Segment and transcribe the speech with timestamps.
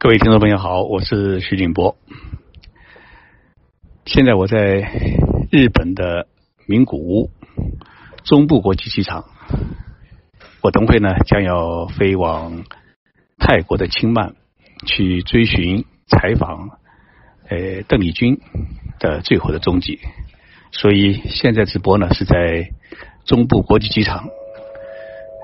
[0.00, 1.96] 各位听众朋友好，我是徐景波。
[4.04, 4.92] 现在我在
[5.50, 6.28] 日本的
[6.66, 7.30] 名古屋
[8.22, 9.24] 中部国际机场，
[10.62, 12.62] 我等会呢将要飞往
[13.38, 14.30] 泰国的清迈
[14.86, 16.78] 去追寻采访
[17.48, 18.40] 呃邓丽君
[19.00, 19.98] 的最后的踪迹，
[20.70, 22.70] 所以现在直播呢是在
[23.24, 24.28] 中部国际机场。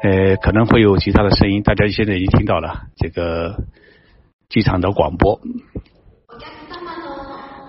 [0.04, 3.64] 呃，可能会有其他的声音，大家现在已经听到了这个
[4.48, 5.40] 机场的广播。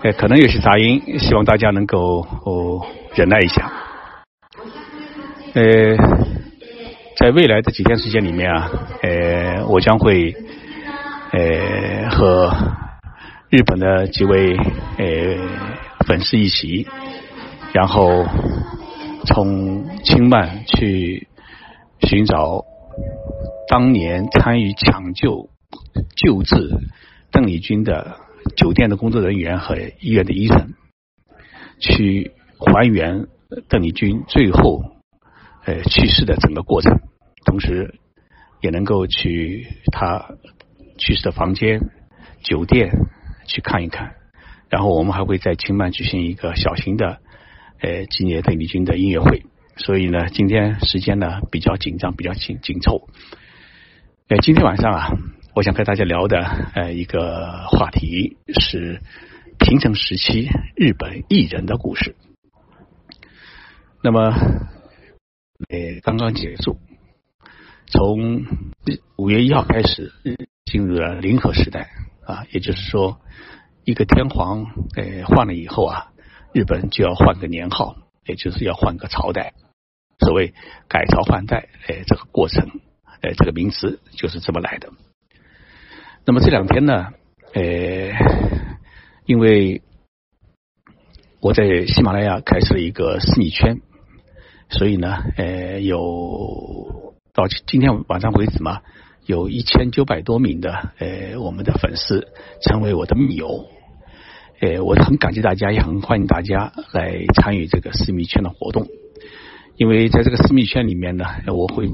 [0.02, 3.72] 呃，可能有些杂音，希望大家能够哦忍耐一下。
[5.54, 5.62] 呃，
[7.16, 8.70] 在未来的几天时间里面啊，
[9.02, 10.34] 呃，我将会
[11.32, 12.54] 呃和
[13.50, 15.06] 日本的几位呃
[16.06, 16.86] 粉丝一起，
[17.72, 18.24] 然后
[19.26, 21.28] 从清迈去。
[22.02, 22.62] 寻找
[23.68, 25.48] 当年参与抢救
[26.14, 26.78] 救治
[27.30, 28.18] 邓丽君的
[28.56, 30.74] 酒店的工作人员和医院的医生，
[31.78, 33.26] 去还原
[33.68, 34.96] 邓丽君最后
[35.64, 37.00] 呃去世的整个过程，
[37.44, 37.94] 同时
[38.60, 40.36] 也能够去她
[40.98, 41.80] 去世的房间、
[42.42, 42.90] 酒店
[43.46, 44.14] 去看一看。
[44.68, 47.20] 然后我们还会在清迈举行一个小型的
[47.80, 49.44] 呃纪念邓丽君的音乐会。
[49.76, 53.08] 所以呢，今天时间呢比较紧张，比较紧紧凑。
[54.28, 55.10] 呃，今天晚上啊，
[55.56, 56.38] 我想和大家聊的
[56.74, 59.00] 呃一个话题是
[59.58, 62.14] 平成时期日本艺人的故事。
[64.02, 64.20] 那么，
[65.70, 66.76] 呃，刚刚结束，
[67.86, 68.44] 从
[69.16, 70.12] 五月一号开始
[70.66, 71.88] 进入了零和时代
[72.26, 73.18] 啊，也就是说，
[73.84, 76.12] 一个天皇呃换了以后啊，
[76.52, 77.96] 日本就要换个年号，
[78.26, 79.54] 也就是要换个朝代。
[80.18, 80.52] 所谓
[80.86, 82.68] 改朝换代，哎，这个过程，
[83.22, 84.92] 哎，这个名词就是这么来的。
[86.28, 87.12] 那么这两天呢，
[87.54, 87.62] 呃，
[89.26, 89.80] 因为
[91.40, 93.80] 我在喜马拉雅开设了一个私密圈，
[94.68, 98.80] 所以呢，呃，有到今天晚上为止嘛，
[99.24, 102.26] 有一千九百多名的呃我们的粉丝
[102.60, 103.66] 成为我的密友，
[104.58, 108.88] 呃，我很感谢大家，也很欢迎大家来参与这个私密圈的活动。
[109.76, 111.88] 因为在这个私密圈里面呢，我会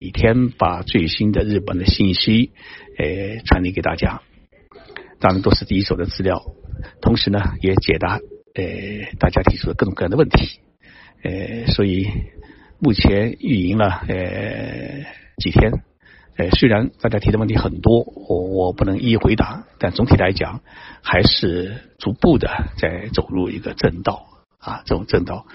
[0.00, 2.52] 每天把最新的日本的信息
[2.96, 4.22] 呃传递给大家，
[5.18, 6.40] 当然都是第一手的资料，
[7.00, 8.20] 同时呢也解答
[8.54, 8.62] 呃
[9.18, 10.60] 大家提出的各种各样的问题，
[11.24, 12.06] 呃所以
[12.78, 15.04] 目前运营了呃
[15.38, 15.72] 几天，
[16.36, 20.60] 呃虽然大家提的问题很多，我我不能一一回答，但总体来讲
[21.02, 24.26] 还是逐步的在走入一个正道。
[24.60, 25.46] 啊，这种正道。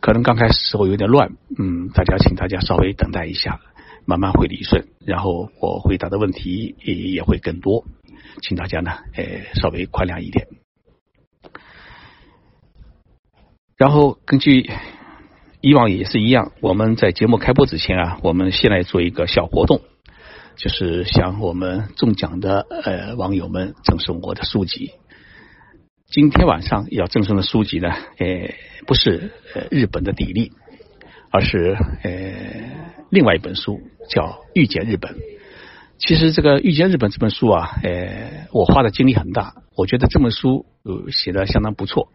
[0.00, 3.60] 可能刚开始时候有点乱，嗯，大家请大家稍微等待一下，
[4.06, 7.84] 慢慢会理顺，然后我回答的问题也也会更多，
[8.42, 10.46] 请大家呢，呃，稍微宽谅一点。
[13.76, 14.70] 然后根据
[15.60, 19.80] 以往也是一样，我们在节目开播之前啊，我们先来做一个小活动，
[20.56, 24.92] 就是向我们中奖的呃网友们赠送我的书籍。
[26.06, 27.88] 今天晚上要赠送的书籍呢，
[28.18, 28.54] 呃，
[28.86, 29.32] 不是
[29.70, 30.52] 日本的砥砺，
[31.32, 34.22] 而是呃另外一本书，叫
[34.54, 35.12] 《遇见日本》。
[35.98, 42.08] 其实这个《遇见日本》这本书啊，呃，我花的精力很大，我觉得这本书呃写的相当不错，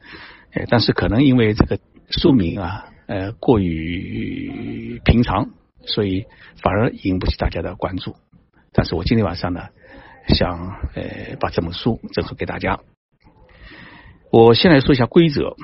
[0.54, 1.80] 呃，但是可能因为这个
[2.10, 5.50] 书名啊，呃，过于平常，
[5.86, 6.26] 所以
[6.62, 8.16] 反而引不起大家的关注。
[8.74, 9.70] 但是我今天晚上呢，
[10.28, 12.80] 想呃把这本书赠送给大家。
[14.32, 15.56] 我先来说一下规则。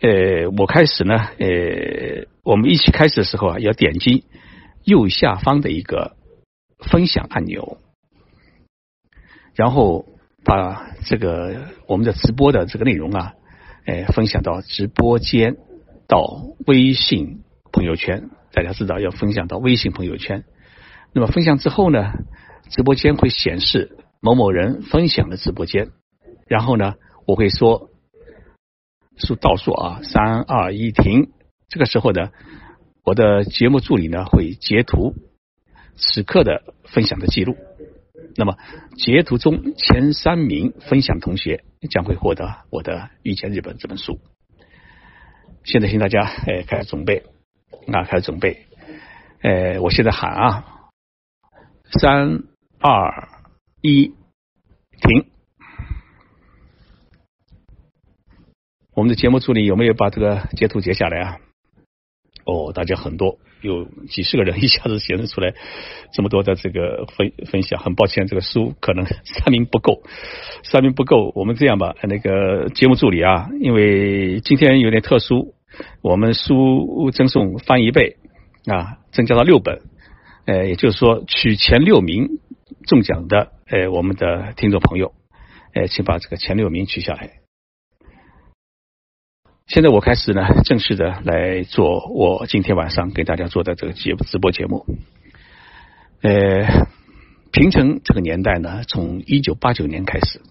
[0.00, 4.24] 呃，我开始呢，呃，我们一起开始的时候啊，要点击
[4.84, 6.16] 右下方的一个
[6.78, 7.78] 分享按钮，
[9.54, 10.06] 然后
[10.44, 11.56] 把这个
[11.86, 13.32] 我们的直播的这个内容啊，
[13.86, 15.56] 哎，分享到直播间，
[16.06, 18.30] 到微信朋友圈。
[18.52, 20.44] 大家知道要分享到微信朋友圈。
[21.12, 22.12] 那么分享之后呢，
[22.70, 25.90] 直播间会显示某某人分享的直播间，
[26.46, 26.94] 然后呢。
[27.26, 27.88] 我会说
[29.16, 31.32] 数倒数啊，三二一停。
[31.70, 32.32] 这个时候呢，
[33.04, 35.14] 我的节目助理呢会截图
[35.94, 37.56] 此刻的分享的记录。
[38.34, 38.56] 那么
[38.96, 44.18] 截图中前三名分享同学将会获得我的《遇见日本》这本书。
[45.64, 47.24] 现在请大家哎开始准备，
[47.92, 48.66] 啊开始准备。
[49.42, 50.64] 呃，我现在喊啊，
[52.00, 52.42] 三
[52.80, 53.28] 二
[53.82, 54.14] 一
[55.00, 55.26] 停。
[58.94, 61.38] 我们的节目助理有没有把这个截图截下来啊？
[62.44, 65.54] 哦，大家很多，有几十个人一下子显示出来
[66.12, 67.80] 这么多的这个分分享。
[67.80, 70.02] 很抱歉，这个书可能三名不够，
[70.62, 71.32] 三名不够。
[71.34, 75.54] 我们这样吧， 那个节目助理啊，因为今天有点特殊，
[76.02, 78.16] 我们书赠送翻一倍
[78.66, 79.80] 啊，增加到六本。
[80.46, 82.28] 呃，也就是说，取前六名
[82.86, 85.12] 中奖的呃，我们的听众朋友，
[85.72, 87.43] 呃，请把这个前六名取下来。
[89.66, 94.84] 现在我开始呢，正式的来做我今天晚上给大家做的这个节直播节目。
[96.20, 96.86] 呃，
[97.50, 100.42] 平成这个年代呢，从一九八九年开始，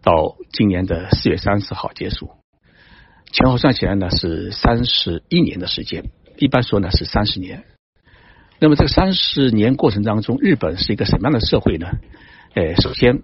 [0.00, 2.30] 到今年的四月三十号结束，
[3.32, 6.04] 前后算起来呢是三十一年的时间，
[6.36, 7.64] 一般说呢是三十年。
[8.60, 11.88] 那么这三十年过程当中，日本是一个什么样的社会呢？
[12.54, 13.22] 呃，首先，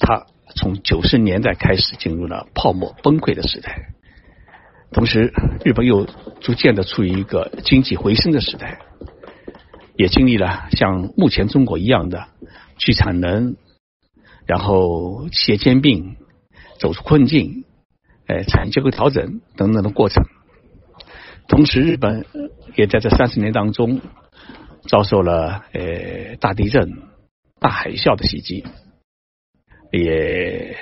[0.00, 0.26] 它
[0.56, 3.92] 从九十年代开始进入了泡沫崩溃的时代。
[4.90, 5.32] 同时，
[5.64, 6.06] 日本又
[6.40, 8.78] 逐渐的处于一个经济回升的时代，
[9.96, 12.28] 也经历了像目前中国一样的
[12.78, 13.56] 去产能，
[14.46, 16.16] 然后企业兼并、
[16.78, 17.64] 走出困境、
[18.26, 20.24] 呃产业结构调整等等的过程。
[21.48, 22.24] 同时，日本
[22.74, 24.00] 也在这三十年当中
[24.88, 26.90] 遭受了呃大地震、
[27.60, 28.64] 大海啸的袭击，
[29.92, 30.76] 也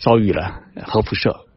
[0.00, 1.47] 遭遇了核辐射。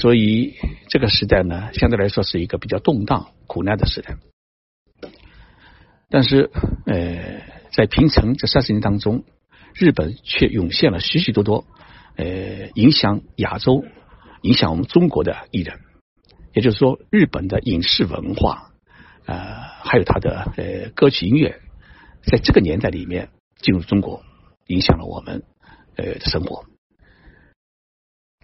[0.00, 0.54] 所以
[0.88, 4.16] 这个时代呢，相对来说是一个比较动荡、苦难的时代。
[6.10, 6.50] 但是，
[6.86, 7.42] 呃，
[7.72, 9.24] 在平成这三十年当中，
[9.74, 11.64] 日本却涌现了许许多多
[12.16, 13.84] 呃影响亚洲、
[14.42, 15.80] 影响我们中国的艺人。
[16.52, 18.72] 也就是说，日本的影视文化，
[19.26, 19.36] 呃，
[19.82, 21.60] 还有他的呃歌曲音乐，
[22.22, 24.22] 在这个年代里面进入中国，
[24.66, 25.42] 影响了我们
[25.96, 26.64] 呃的生活。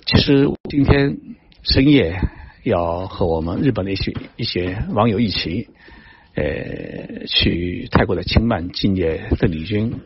[0.06, 1.18] 其实今天
[1.62, 2.20] 深夜
[2.64, 5.68] 要和我们日本的一些一些网友一起，
[6.34, 10.00] 呃，去泰国的清迈纪念邓丽君。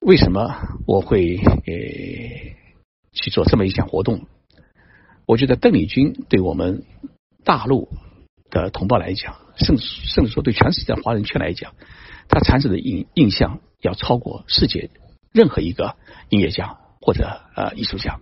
[0.00, 0.56] 为什么
[0.86, 1.72] 我会呃
[3.12, 4.26] 去做这么一项活动？
[5.26, 6.84] 我觉得邓丽君对我们
[7.44, 7.88] 大陆
[8.48, 11.74] 的同胞来讲，甚至甚至说对全世界华人圈来讲，
[12.28, 14.88] 他产生的印印象要超过世界
[15.32, 15.96] 任何一个
[16.30, 18.20] 音乐家或者呃艺术家。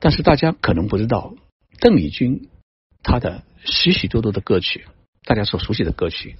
[0.00, 1.34] 但是大家可能不知道，
[1.78, 2.48] 邓丽君
[3.02, 4.86] 她的许许多多的歌曲，
[5.24, 6.36] 大家所熟悉的歌曲，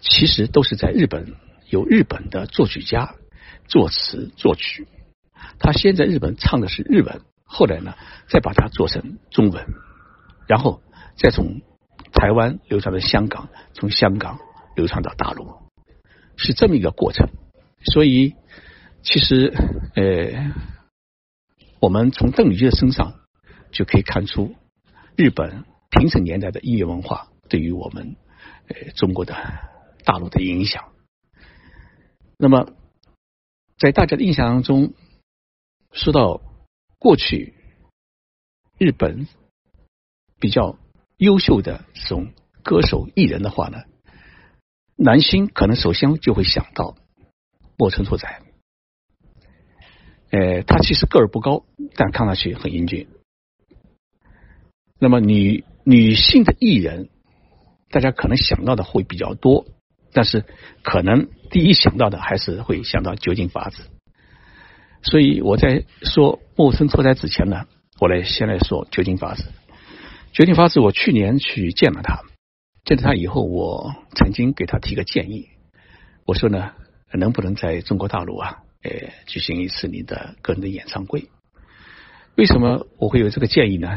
[0.00, 1.34] 其实都是在日本
[1.68, 3.16] 由日本的作曲家
[3.66, 4.86] 作词作曲。
[5.58, 7.94] 他先在日本唱的是日文，后来呢，
[8.28, 9.66] 再把它做成中文，
[10.46, 10.80] 然后
[11.16, 11.60] 再从
[12.12, 14.38] 台湾流传到香港，从香港
[14.76, 15.56] 流传到大陆，
[16.36, 17.28] 是这么一个过程。
[17.84, 18.36] 所以，
[19.02, 19.52] 其实
[19.96, 20.52] 呃。
[21.82, 23.18] 我们从邓丽君的身上
[23.72, 24.54] 就可以看出
[25.16, 28.14] 日本平成年代的音乐文化对于我们
[28.68, 29.34] 呃中国的
[30.04, 30.92] 大陆的影响。
[32.38, 32.72] 那么，
[33.78, 34.94] 在大家的印象当中，
[35.90, 36.40] 说到
[37.00, 37.52] 过去
[38.78, 39.26] 日本
[40.38, 40.78] 比较
[41.16, 42.32] 优秀的这种
[42.62, 43.82] 歌手艺人的话呢，
[44.94, 46.94] 男星可能首先就会想到
[47.76, 48.40] 莫村拓哉。
[50.32, 51.64] 呃，他其实个儿不高，
[51.94, 53.06] 但看上去很英俊。
[54.98, 57.10] 那么女女性的艺人，
[57.90, 59.66] 大家可能想到的会比较多，
[60.12, 60.46] 但是
[60.82, 63.82] 可能第一想到的还是会想到酒井法子。
[65.02, 67.66] 所以我在说陌生拓哉之前呢，
[68.00, 69.44] 我来先来说酒井法子。
[70.32, 72.22] 酒井法子，我去年去见了他，
[72.86, 75.50] 见了他以后，我曾经给他提个建议，
[76.24, 76.72] 我说呢，
[77.12, 78.62] 能不能在中国大陆啊？
[78.82, 78.90] 呃，
[79.26, 81.28] 举行一次你的个人的演唱会。
[82.34, 83.88] 为什么我会有这个建议呢？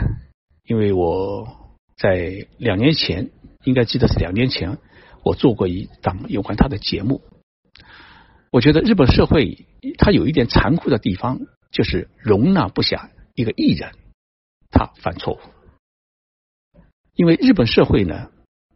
[0.67, 3.31] 因为我在两年前，
[3.63, 4.77] 应该记得是两年前，
[5.23, 7.21] 我做过一档有关他的节目。
[8.51, 9.65] 我觉得日本社会
[9.97, 13.91] 它有一点残酷的地方，就是容纳不下一个艺人
[14.69, 15.39] 他犯错误。
[17.15, 18.29] 因为日本社会呢，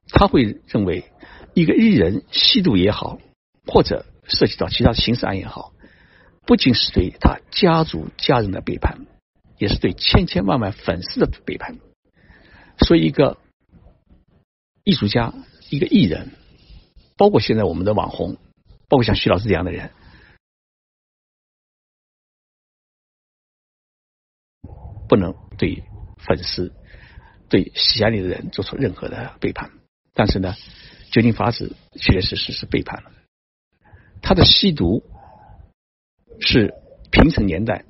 [0.07, 1.05] 他会认为
[1.53, 3.19] 一个艺人吸毒也好，
[3.67, 5.73] 或者涉及到其他刑事案也好。
[6.49, 9.05] 不仅是对他家族家人的背叛，
[9.59, 11.77] 也是对千千万万粉丝的背叛。
[12.79, 13.37] 所以，一个
[14.83, 15.31] 艺术家、
[15.69, 16.31] 一个艺人，
[17.17, 18.37] 包括现在我们的网红，
[18.87, 19.91] 包括像徐老师这样的人，
[25.07, 25.83] 不能对
[26.17, 26.73] 粉丝、
[27.47, 29.69] 对喜爱你的人做出任何的背叛。
[30.15, 30.55] 但是呢，
[31.11, 33.11] 酒井法子确确实实是背叛了
[34.23, 35.03] 他的吸毒。
[36.39, 36.73] 是
[37.11, 37.85] 平成年代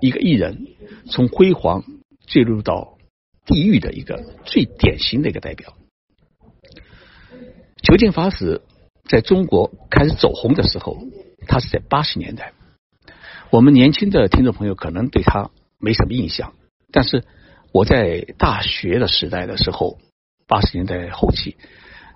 [0.00, 0.66] 一个艺人
[1.06, 1.84] 从辉煌
[2.26, 2.98] 坠入到
[3.46, 5.74] 地狱的一个最典型的一个代表。
[7.82, 8.62] 酒井法子
[9.04, 10.98] 在中国开始走红的时候，
[11.48, 12.52] 他是在八十年代。
[13.50, 16.54] 我们年轻的听众朋友可能对他没什么印象，
[16.90, 17.24] 但是
[17.72, 19.98] 我在大学的时代的时候，
[20.46, 21.56] 八十年代后期，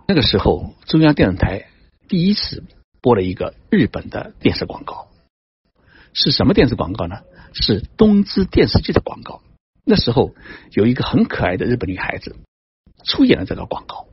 [0.07, 1.67] 那个时候中央电视台
[2.09, 2.63] 第一次
[3.03, 5.09] 播了一个日本的电视广告，
[6.17, 7.21] 是什么电视广告呢？
[7.53, 9.43] 是东芝电视机的广告。
[9.85, 10.35] 那时候
[10.73, 12.35] 有一个很可爱的日本女孩子
[13.05, 14.09] 出演了这个广告，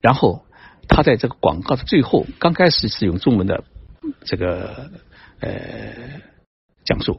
[0.00, 0.44] 然后
[0.86, 3.64] 她在这个广告的最后，刚开始是用中文的
[4.24, 4.92] 这个。
[5.42, 6.20] 呃，
[6.84, 7.18] 讲述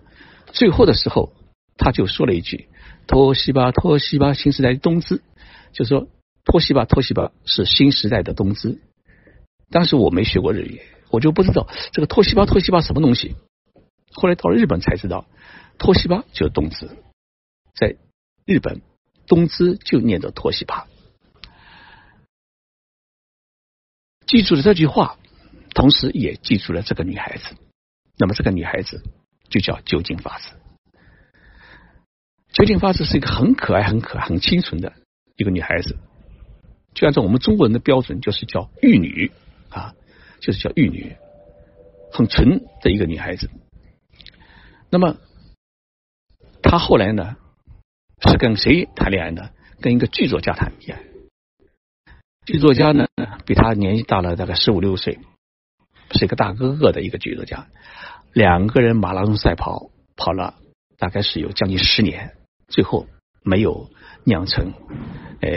[0.54, 1.34] 最后的时候，
[1.76, 2.70] 他就说了一句
[3.08, 5.24] ：“托西巴，托西巴，新时代的东芝。”
[5.74, 6.08] 就说
[6.46, 8.80] 托西巴，托西巴是新时代的东芝。
[9.72, 13.36] 当时我没学过日语，我就不知道这个托西巴，托西巴什么东西。
[14.14, 15.26] 后来到了日本才知道，
[15.78, 16.90] 托西巴就是东芝，
[17.76, 17.96] 在
[18.46, 18.82] 日本
[19.28, 20.88] 东芝就念着托西巴。
[24.26, 25.18] 记住了这句话，
[25.74, 27.56] 同时也记住了这个女孩子。
[28.18, 29.02] 那么这个女孩子
[29.50, 30.54] 就叫酒井法子。
[32.54, 34.94] 酒井法子是一个很可爱、很可爱、很清纯的
[35.36, 35.98] 一个女孩子，
[36.94, 39.32] 就按照我们中国人的标准，就是叫玉女
[39.70, 39.96] 啊，
[40.40, 41.16] 就是叫玉女，
[42.12, 43.50] 很纯的一个女孩子。
[44.92, 45.16] 那么
[46.62, 47.38] 他后来呢，
[48.30, 49.50] 是跟谁谈恋爱呢？
[49.80, 51.04] 跟一个剧作家谈恋爱。
[52.46, 53.08] 剧作家呢，
[53.46, 55.20] 比他年纪大了大概十五六岁，
[56.12, 57.68] 是一个大哥哥的一个剧作家。
[58.34, 60.56] 两个人马拉松赛跑跑了，
[60.98, 62.36] 大概是有将近十年，
[62.68, 63.08] 最后
[63.44, 63.90] 没有
[64.26, 64.74] 酿成
[65.40, 65.50] 呃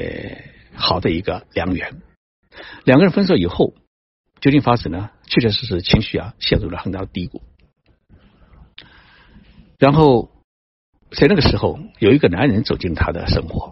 [0.77, 2.01] 好的一个良缘。
[2.85, 3.75] 两个人分手以后，
[4.41, 7.43] 酒井法子呢，确确实实情绪啊陷入了很大的低谷。
[9.85, 10.31] 然后
[11.11, 13.71] 在那个时候，有一个男人走进他的生活。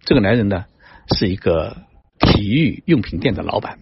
[0.00, 0.64] 这个男人呢，
[1.06, 1.76] 是一个
[2.18, 3.78] 体育用品店的老板，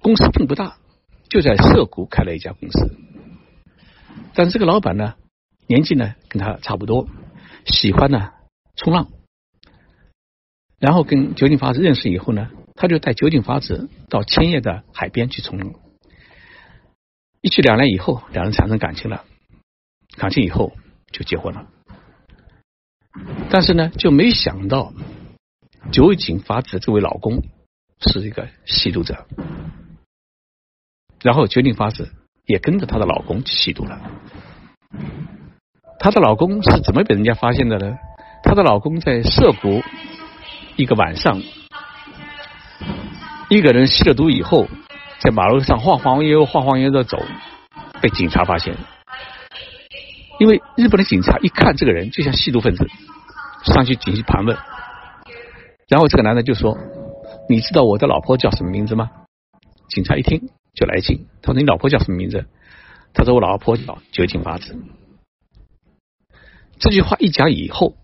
[0.00, 0.78] 公司并不大。
[1.28, 2.96] 就在涩谷开了一家公司，
[4.32, 5.16] 但是这个老板呢，
[5.66, 7.06] 年纪呢跟他差不多，
[7.66, 8.32] 喜欢呢
[8.74, 9.08] 冲浪，
[10.78, 15.74] 然后跟酒井法子认识以后呢，他就带酒井法子到千叶的海边去冲浪，
[17.46, 19.22] 一去两年以后，两人产生感情了，
[20.16, 20.72] 感情以后
[21.12, 21.68] 就结婚了，
[23.50, 24.92] 但是呢，就没想到
[25.92, 27.44] 酒井法子这位老公
[28.00, 29.28] 是一个吸毒者。
[31.22, 32.12] 然后酒井法子
[32.46, 34.00] 也跟着她的老公吸毒了。
[36.00, 37.96] 她的老公是怎么被人家发现的呢？
[38.42, 39.82] 她的老公在涩谷
[40.74, 41.40] 一个晚上，
[43.48, 44.66] 一个人吸了毒以后，
[45.20, 47.18] 在马路上晃晃悠悠、晃晃悠悠的走，
[48.00, 48.76] 被警察发现。
[50.38, 52.86] 因为日本的警察一看这个人就像吸毒分子，
[53.64, 54.56] 上去进行盘问。
[55.88, 56.76] 然后这个男的就说
[57.48, 59.10] ：“你知道我的老婆叫什么名字吗？”
[59.88, 60.48] 警察一听。
[60.74, 62.44] 就来劲，他说：“你老婆叫什么名字？”
[63.14, 64.76] 他说：“我老婆叫酒井法子。”
[66.78, 67.96] 这句话一讲以后，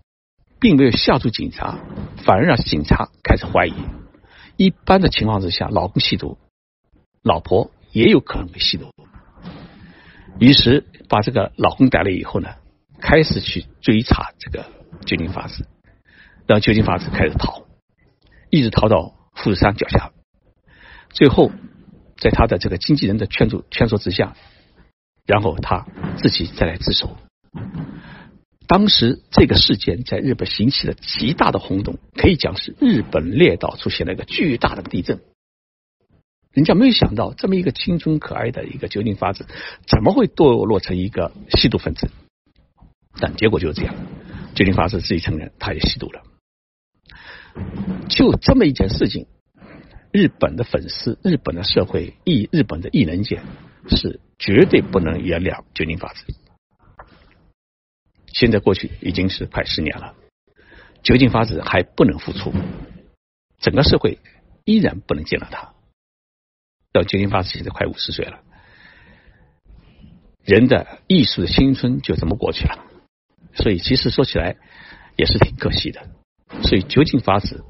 [0.59, 1.77] 并没有吓住警察，
[2.25, 3.75] 反而让警察开始怀疑。
[4.57, 6.39] 一般的情况之下，老公吸毒，
[7.23, 8.91] 老婆也有可能会吸毒。
[10.39, 12.49] 于是把这个老公逮了以后呢，
[12.99, 14.65] 开始去追查这个
[15.05, 15.65] 酒井法子，
[16.45, 17.63] 让酒井法子开始逃，
[18.49, 20.11] 一直逃到富士山脚下，
[21.09, 21.51] 最后。
[22.15, 24.37] 在他的这个经纪人的劝阻劝说之下，
[25.25, 27.17] 然后他自己再来自首。
[28.65, 35.19] 当时这个事件在日本引起了极大的轰动，可以讲是日本列岛出现了一个巨大的地震。
[36.53, 39.45] 人家没有想到这么一个青春可爱的一个酒井法子，
[39.87, 42.09] 怎么会堕落成一个吸毒分子？
[43.19, 43.93] 但结果就是这样，
[44.55, 46.23] 酒井法子自己承认他也吸毒了。
[48.09, 49.27] 就这么一件事情。
[50.15, 53.41] 日本的粉丝、日本的社会、艺日本的艺人界
[53.89, 56.23] 是绝对不能原谅酒井法子。
[58.27, 60.13] 现在过去已经是快十年了，
[61.01, 62.53] 酒井法子还不能复出，
[63.57, 64.19] 整个社会
[64.65, 65.72] 依然不能见到他。
[66.93, 68.39] 到酒井法子现在快五十岁了，
[70.45, 72.85] 人的艺术的青春就这么过去了。
[73.55, 74.55] 所以其实说起来
[75.17, 76.07] 也是挺可惜的。
[76.61, 77.65] 所以酒井法子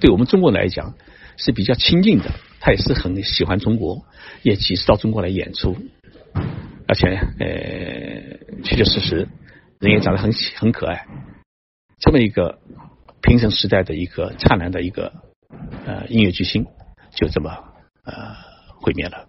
[0.00, 0.94] 对我们中国来讲。
[1.36, 2.30] 是比较亲近的，
[2.60, 4.06] 他也是很喜欢中国，
[4.42, 5.76] 也几次到中国来演出，
[6.86, 7.08] 而且
[7.40, 9.28] 呃，确确实实
[9.80, 11.08] 人也长得很很可爱，
[11.98, 12.60] 这么一个
[13.20, 15.12] 平成时代的一个灿烂的一个
[15.84, 16.66] 呃音乐巨星，
[17.16, 17.73] 就这么
[18.04, 18.36] 呃
[18.80, 19.26] 毁灭了。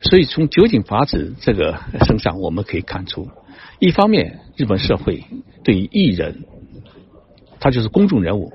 [0.00, 3.30] 所以从酒井法子这个身上，我们可以看出，
[3.78, 5.24] 一方面日本社会
[5.62, 6.44] 对于艺人，
[7.60, 8.52] 他就是公众人物。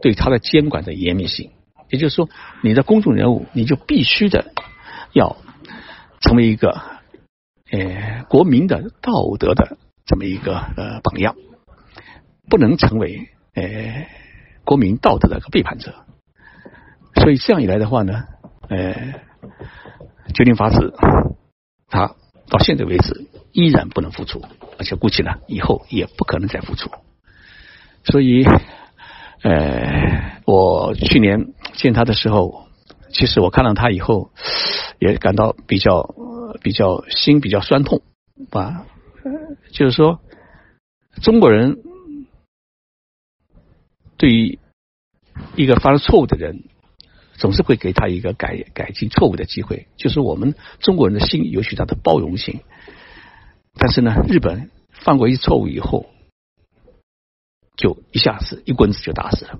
[0.00, 1.52] 对他的监管的严密性。
[1.88, 2.28] 也就是说，
[2.60, 4.52] 你的公众人物，你就必须的
[5.12, 5.36] 要
[6.20, 6.82] 成为一个
[7.70, 11.36] 呃国民的道德的这么一个呃榜样，
[12.48, 14.08] 不能成为呃
[14.64, 15.94] 国民道德的一个背叛者。
[17.14, 18.24] 所以这样一来的话呢，
[18.72, 19.20] 呃，
[20.34, 20.92] 决定发誓
[21.88, 22.14] 他
[22.48, 24.42] 到现在为止依然不能复出，
[24.78, 26.90] 而且估计呢以后也不可能再复出。
[28.04, 28.44] 所以，
[29.42, 31.52] 呃，我去年。
[31.74, 32.68] 见他的时候，
[33.14, 34.30] 其实我看到他以后，
[34.98, 36.14] 也感到比较
[36.60, 38.02] 比较心比较酸痛
[38.50, 38.84] 啊。
[39.72, 40.20] 就是说，
[41.22, 41.78] 中国人
[44.18, 44.58] 对于
[45.56, 46.64] 一个犯了错误的人，
[47.34, 49.86] 总是会给他一个改改进错误的机会。
[49.96, 52.60] 就是我们中国人的心有许大的包容性，
[53.74, 56.06] 但是呢，日本犯过一错误以后，
[57.76, 59.58] 就一下子一棍子就打死了。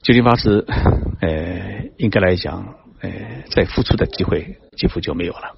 [0.00, 0.64] 九零八师，
[1.20, 5.56] 呃，应该来讲，呃，再复出的机会几乎就没有了，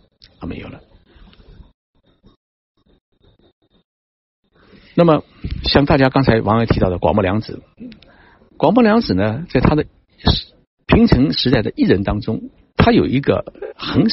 [0.48, 0.80] 没有了。
[4.96, 5.22] 那么，
[5.64, 7.62] 像大家刚才王爷提到的广末凉子，
[8.60, 9.86] 广末凉子呢，在他的
[10.86, 13.42] 平成时代的艺人当中，他有一个
[13.74, 14.06] 很，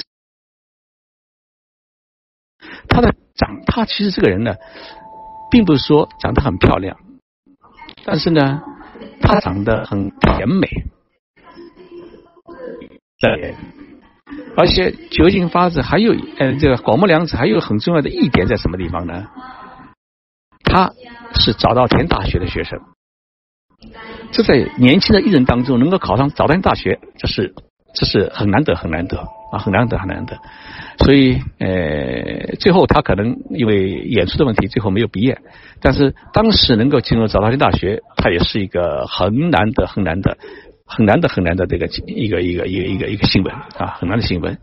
[2.88, 4.56] 他的长，他其实这个人呢，
[5.52, 6.98] 并不是说长得很漂亮，
[8.06, 8.64] 但是呢。
[9.22, 10.68] 他长得很甜美，
[13.20, 13.56] 对，
[14.56, 19.28] 而且酒井发子还有呃，这个广末凉子还有很重要的一点在什么地方呢？
[20.64, 20.94] 他
[21.34, 22.80] 是早稻田大学的学生，
[24.32, 27.54] 这在年轻的艺人当中能够考上早稻田大学，这是
[27.94, 29.20] 这是很难得很难得
[29.52, 30.38] 啊，很难得很难得。
[31.00, 35.40] 所以呃，最后他可能因为演出的问题，最后没有毕业。
[35.80, 40.38] 但是当时能够进入早稻田大学，他也是一个很难得、很难得、
[40.86, 44.58] 很难得、很难得这个一个一个一个一个一个新闻啊，很难的新闻。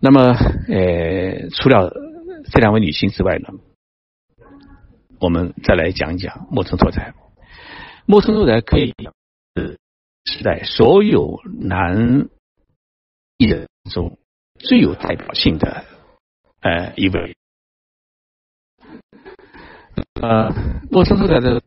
[0.00, 0.34] 那么
[0.68, 1.92] 呃，除了
[2.52, 3.48] 这两位女性之外呢，
[5.20, 7.14] 我们再来讲一讲莫村拓哉。
[8.10, 8.94] 莫村拓哉可以
[9.54, 9.78] 是
[10.24, 12.30] 时代所有男
[13.36, 14.16] 艺人中
[14.58, 15.84] 最有代表性的
[16.60, 17.36] 呃一位。
[20.22, 20.54] 呃，
[20.90, 21.62] 莫森特的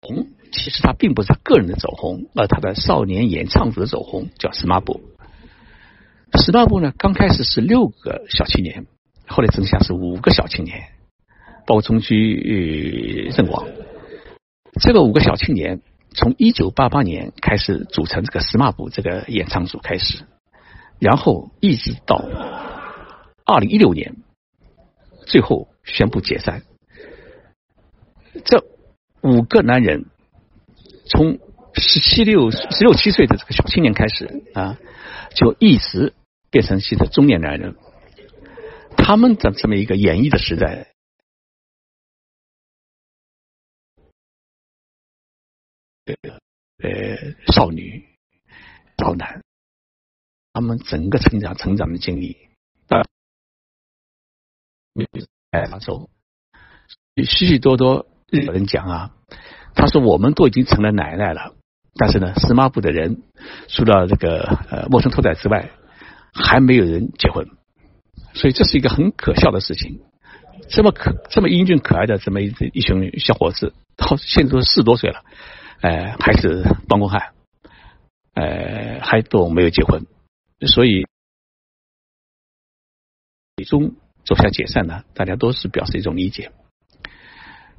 [0.00, 5.00] 红，其实他并不是他个人的走红，而他的少年演唱组的走红，叫十八部。
[6.42, 8.84] 十八部呢，刚开始是六个小青年，
[9.28, 10.88] 后来增加是五个小青年，
[11.68, 13.68] 包括中居正广。
[14.80, 20.24] 这个五个小青年，从一九八八年开始组成这个十八部这个演唱组开始，
[20.98, 22.22] 然后一直到
[23.44, 24.16] 二零一六年，
[25.26, 26.62] 最后宣布解散。
[28.44, 28.64] 这
[29.22, 30.04] 五个男人，
[31.06, 31.38] 从
[31.74, 34.76] 十七六十六七岁的这个小青年开始啊，
[35.34, 36.12] 就一直
[36.50, 37.76] 变成现在中年男人。
[38.96, 40.88] 他们的这么一个演绎的时代，
[46.06, 46.40] 这个
[46.78, 48.06] 呃，少女、
[48.96, 49.42] 少男，
[50.52, 52.36] 他们整个成长成长的经历
[52.88, 53.02] 啊，
[55.50, 56.08] 哎，他说
[57.16, 58.06] 许许多多。
[58.28, 59.14] 日本人讲啊，
[59.76, 61.54] 他说我们都已经成了奶奶了，
[61.94, 63.22] 但是呢，司马部的人
[63.68, 65.70] 除了这个呃陌生拓仔之外，
[66.34, 67.46] 还没有人结婚，
[68.34, 70.02] 所以这是一个很可笑的事情。
[70.68, 75.24] 这么可这么英俊可爱的这么一一群小伙子，到现在都四十多岁了，
[75.80, 77.34] 呃，还是帮工汉，
[78.34, 80.06] 呃，还都没有结婚，
[80.66, 81.06] 所以
[83.56, 86.52] 最终走向解散呢，大家都是表示一种理解。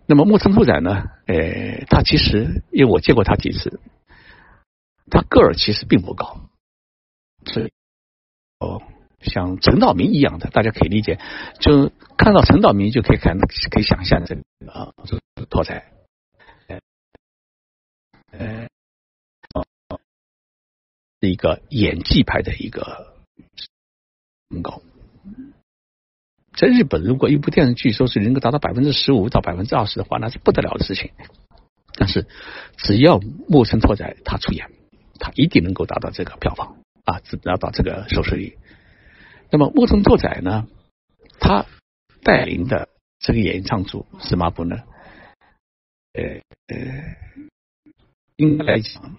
[0.05, 1.03] 那么木村拓哉呢？
[1.25, 3.81] 呃，他其实因为我见过他几次，
[5.11, 6.49] 他个儿其实并不高，
[7.45, 7.71] 是
[8.59, 8.81] 哦，
[9.19, 11.19] 像陈道明一样的，大家可以理解，
[11.59, 15.91] 就看到陈道明就可以看，可以想象这个啊，这个拓哉，
[18.37, 18.67] 呃，
[21.19, 23.15] 一个演技派的一个
[24.49, 24.81] 很高。
[26.55, 31.11] 在日本，如果一部电视剧收视能够达到百分之十五到百分之二十的话，那是不得了的事情。
[31.93, 32.25] 但是，
[32.77, 34.71] 只要木村拓哉他出演，
[35.19, 38.57] 他一定能够达到这个票房啊，只达到这个收视率。
[39.49, 40.67] 那么，木村拓哉呢，
[41.39, 41.65] 他
[42.23, 44.83] 带领的这个演唱组是嘛部呢？
[46.13, 46.23] 呃
[46.67, 46.77] 呃，
[48.37, 49.17] 应该来讲，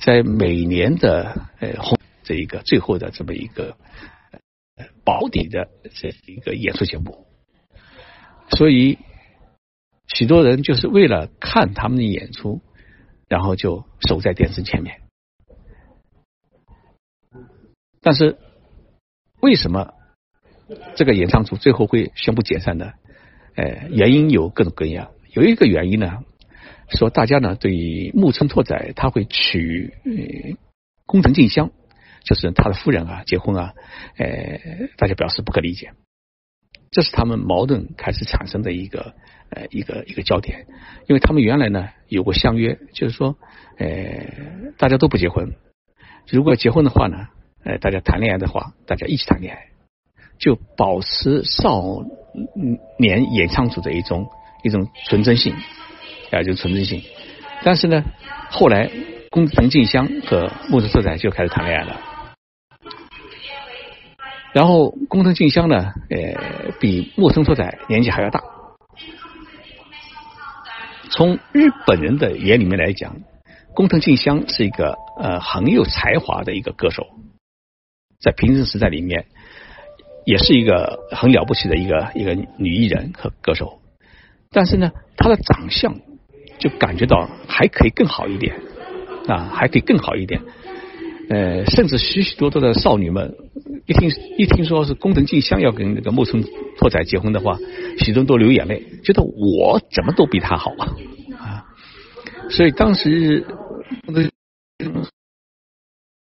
[0.00, 1.98] 在每年的呃红。
[2.26, 3.76] 这一个最后的这么一个
[5.04, 7.26] 保底的这一个演出节目，
[8.48, 8.98] 所以
[10.06, 12.62] 许多人就是为了看他们的演出，
[13.28, 15.02] 然后就守在电视前面。
[18.00, 18.38] 但是
[19.42, 19.92] 为什么
[20.96, 22.94] 这个演唱组最后会宣布解散呢？
[23.56, 25.10] 呃，原因有各种各样。
[25.32, 26.24] 有一个原因呢，
[26.88, 29.94] 说大家呢对木村拓哉他会娶
[31.06, 31.70] 工藤静香，
[32.24, 33.74] 就是他的夫人啊结婚啊，
[34.16, 34.60] 呃，
[34.96, 35.92] 大家表示不可理解。
[36.90, 39.14] 这是他们矛盾开始产生的一个
[39.50, 40.66] 呃一个一个焦点，
[41.08, 43.36] 因为他们原来呢有过相约，就是说
[43.78, 43.86] 呃
[44.78, 45.54] 大家都不结婚，
[46.30, 47.28] 如果结婚的话呢，
[47.64, 49.70] 呃大家谈恋爱的话，大家一起谈恋爱，
[50.38, 51.82] 就保持少
[52.98, 54.28] 年演唱组的一种
[54.62, 55.54] 一种纯真性
[56.30, 57.02] 啊，就纯真性。
[57.62, 58.04] 但是呢，
[58.50, 58.90] 后来
[59.30, 62.00] 宫藤静香和木村拓哉就开始谈恋爱了。
[64.52, 68.40] 然后，工藤静香呢，呃，比木村拓哉年纪还要大。
[71.10, 73.16] 从日本人的眼里面来讲，
[73.74, 77.06] 工藤静香是一个呃很有才华的一个歌手，
[78.20, 79.26] 在平成时代里面，
[80.24, 83.80] 也是一个很了不起的一个一个女艺人和歌手。
[84.50, 85.94] 但是呢，她的长相
[86.58, 88.56] 就感觉到还可以更好一点
[89.26, 90.40] 啊，还可以更好一点。
[91.30, 93.34] 呃，甚至许许多多的少女们。
[93.86, 94.08] 一听
[94.38, 96.42] 一听说是工藤静香要跟那个木村
[96.78, 97.58] 拓哉结婚的话，
[97.98, 100.88] 许多人都流眼泪，觉得我怎么都比她好啊
[101.38, 101.66] 啊！
[102.48, 103.46] 所以当时
[104.06, 104.22] 那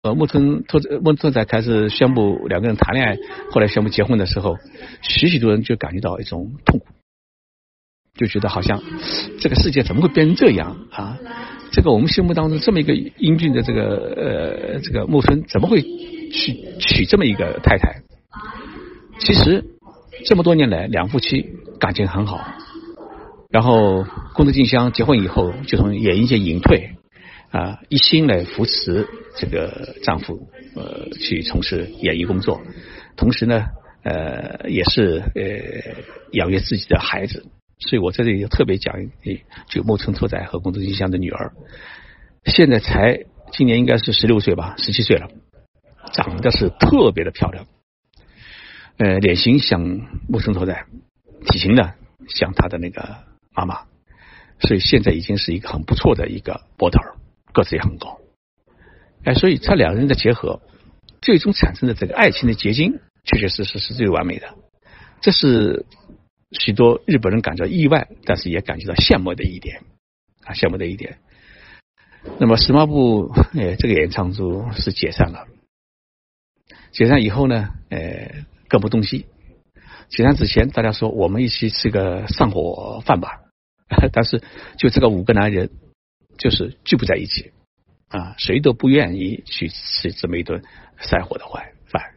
[0.05, 3.17] 呃木村拓木村在开始宣布两个人谈恋爱，
[3.51, 4.59] 后来宣布结婚的时候，
[5.01, 6.87] 许许多人就感觉到一种痛苦，
[8.15, 8.83] 就觉得好像
[9.41, 11.19] 这个世界怎么会变成这样啊？
[11.73, 18.03] 这个我们心目当中这么一个英俊的这个呃这个木村怎么会去娶这么一个太太？
[19.19, 19.65] 其实
[20.27, 21.47] 这么多年来两夫妻
[21.81, 22.47] 感情很好，
[23.49, 26.91] 然后宫藤静香结婚以后就从演艺界隐退
[27.55, 32.61] 啊，一心来扶持这个丈夫呃去从事演艺工作，
[33.17, 33.67] 同时呢
[34.03, 37.47] 呃也是呃养育自己的孩子。
[37.79, 41.53] 所以我在这里特别讲一就木村拓哉和宫藤静香的女儿，
[42.45, 43.21] 现在才
[43.53, 45.29] 今年应该是十六岁吧，十七岁了，
[46.13, 47.67] 长得是特别的漂亮，
[48.97, 49.81] 呃，脸型像
[50.29, 50.87] 木村拓哉，
[51.47, 51.93] 体型呢
[52.27, 53.19] 像他的那个
[53.55, 53.83] 妈妈，
[54.59, 57.15] 所以现在已经是一个很不错的一个模特儿，
[57.55, 58.21] 个子也很高，
[59.25, 60.61] 哎，所以这两个人的结合，
[61.23, 64.55] 最终产生的这个爱情的结晶，确确实实是最完美的，
[65.23, 65.87] 这是。
[66.57, 69.83] 许多日本人感到意外，但是也感觉到羡慕的一点
[70.45, 71.19] 啊，羡慕的一点。
[72.39, 75.49] 那么，十八部呃这个演唱组是解散了。
[76.93, 78.31] 解散以后呢，呃，
[78.69, 79.27] 各不东西。
[80.09, 83.41] 解散之前，大家说我们一起吃个上火饭吧。
[84.15, 84.41] 但是，
[84.79, 85.71] 就这个五个男人，
[86.39, 87.53] 就是聚不在一起
[88.09, 90.63] 啊，谁都不愿意去吃这么一顿
[91.01, 91.45] 散伙的
[91.87, 92.15] 饭。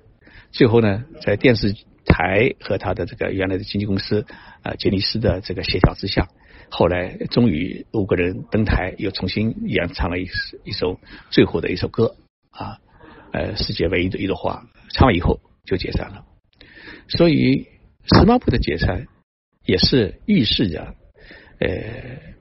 [0.52, 1.76] 最后呢，在电视。
[2.10, 4.26] 台和他的这个原来的经纪公司
[4.64, 6.30] 啊杰尼斯的这个协调之下，
[6.70, 10.26] 后来终于五个人登台，又重新演唱了一
[10.64, 11.02] 一首
[11.32, 12.16] 最后的一首歌
[12.50, 12.80] 啊，
[13.34, 16.24] 呃，世界唯一的一朵花，唱完以后就解散了。
[17.10, 17.68] 所以
[18.06, 19.08] 十八部的解散
[19.66, 20.96] 也是预示着
[21.60, 21.68] 呃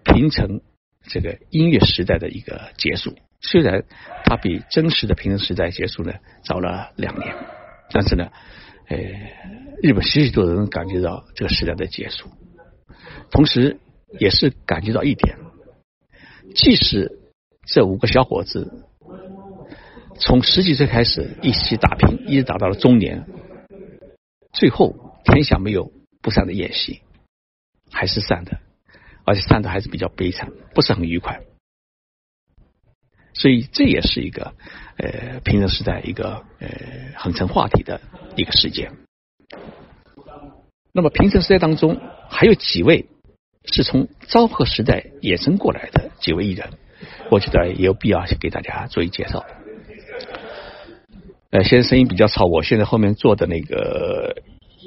[0.04, 0.62] 平成
[1.08, 3.14] 这个音乐时代的一个结束。
[3.40, 3.84] 虽然
[4.24, 6.12] 它比真实的平成时代结束呢
[6.44, 7.34] 早了两年，
[7.90, 8.30] 但是呢。
[8.88, 8.96] 呃，
[9.82, 12.28] 日本许许多人感觉到这个时代的结束，
[13.32, 13.80] 同时
[14.20, 15.38] 也是感觉到一点，
[16.54, 17.10] 即使
[17.64, 18.84] 这五个小伙子
[20.20, 23.26] 从十几岁开始一起打拼，一直打到了中年，
[24.52, 25.90] 最后天下没有
[26.22, 27.00] 不散的宴席，
[27.90, 28.60] 还是散的，
[29.26, 31.42] 而且散的还是比较悲惨，不是很愉快。
[33.34, 34.54] 所以这也是一个
[34.96, 36.68] 呃平成时代一个呃
[37.16, 38.00] 很成话题的
[38.34, 38.92] 一个事件。
[40.92, 43.06] 那么平成时代当中还有几位
[43.66, 46.70] 是从昭和时代衍生过来的几位艺人，
[47.30, 49.44] 我觉得也有必要给大家做一介绍。
[51.50, 54.42] 呃，现在声音比较吵，我现在后面坐的那个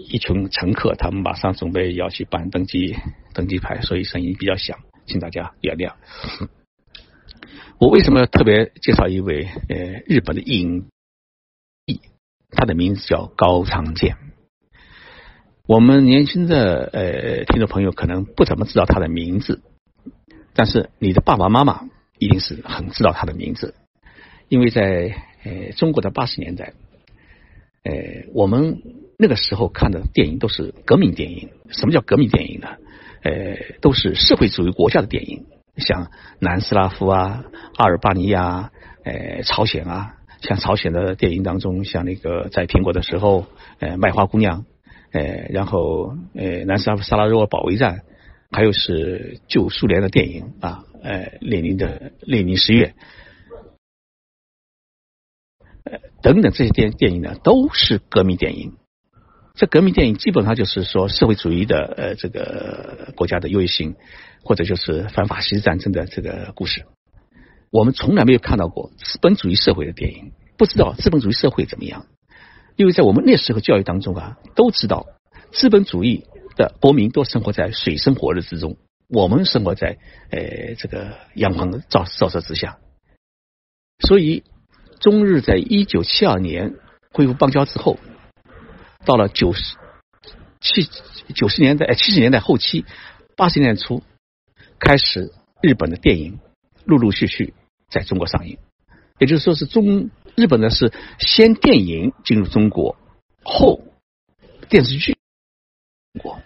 [0.08, 2.96] 一群乘客，他们马上准备要去办登机
[3.34, 5.94] 登机牌，所以声音比较响，请大家原谅。
[7.80, 10.88] 我为什么特别介绍一位呃日本的影
[11.86, 12.02] 帝？
[12.52, 14.18] 他的名字叫高仓健。
[15.68, 19.62] 我们年轻的呃听众朋友可能不怎么知道他的名字，
[20.54, 23.76] 但是你的爸爸妈妈一定是很知道他的名字，
[24.48, 26.74] 因为在呃中国的八十年代，
[27.84, 27.94] 呃
[28.34, 28.82] 我们
[29.22, 31.50] 那个时候看的电影都是革命电影。
[31.72, 32.70] 什么叫革命电影呢？
[33.22, 37.44] 呃，都是社会主义国家的电影，像南斯拉夫啊、
[37.76, 38.72] 阿尔巴尼亚、
[39.04, 40.16] 呃、朝鲜啊。
[40.42, 43.46] 像朝鲜的电影当中，像那个在苹果的时候，
[43.80, 44.64] 呃，卖花姑娘，
[45.12, 48.04] 呃，然后呃，南斯拉夫萨拉热窝保卫战，
[48.50, 52.96] 还有是旧苏联的电影啊，呃，列宁的列宁十月。
[56.22, 58.78] 等等这些电电影呢，都是革命电影。
[59.60, 63.98] 这革命电影基本上就是说社会主义的呃这个国家的优越性，
[64.42, 66.86] 或者就是反法西斯战争的这个故事。
[67.70, 72.06] 我们从来没有看到过资本主义社会的电影，不知道资本主义社会怎么样。
[72.78, 75.08] 因为在我们那时候教育当中啊，都知道
[75.52, 76.24] 资本主义
[76.56, 78.78] 的国民都生活在水深火热之中，
[79.10, 79.98] 我们生活在
[80.32, 82.78] 呃这个阳光照照射之下，
[84.08, 84.46] 所以。
[85.02, 86.76] 中日在一九七二年
[87.14, 87.98] 恢复邦交之后，
[89.06, 89.76] 到了九十
[90.60, 90.88] 七
[91.34, 92.86] 九十年代七十年代后期，
[93.36, 94.04] 八十年代初
[94.80, 95.32] 开始，
[95.62, 96.40] 日本的电影
[96.86, 97.54] 陆陆续续
[97.90, 98.58] 在中国上映。
[99.18, 102.96] 也就是说，是中日本的是先电影进入中国，
[103.44, 103.82] 后
[104.70, 105.18] 电视剧
[106.22, 106.40] 国。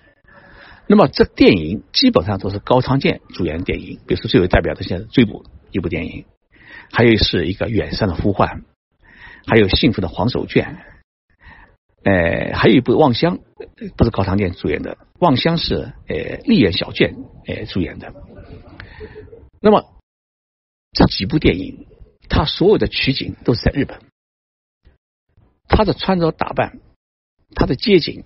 [0.87, 6.25] 那么这电影基本上都是高仓健主演的电影，比如说最为代表的现在《追捕》一部电影。
[6.91, 8.63] 还有是一个远山的呼唤，
[9.47, 10.77] 还有幸福的黄手绢，
[12.03, 13.39] 呃，还有一部望乡，
[13.95, 17.15] 不是高仓健主演的，望乡是呃丽媛小卷
[17.47, 18.13] 呃主演的。
[19.61, 19.85] 那么
[20.91, 21.87] 这几部电影，
[22.29, 24.01] 它所有的取景都是在日本，
[25.67, 26.79] 他的穿着打扮，
[27.55, 28.25] 他的街景，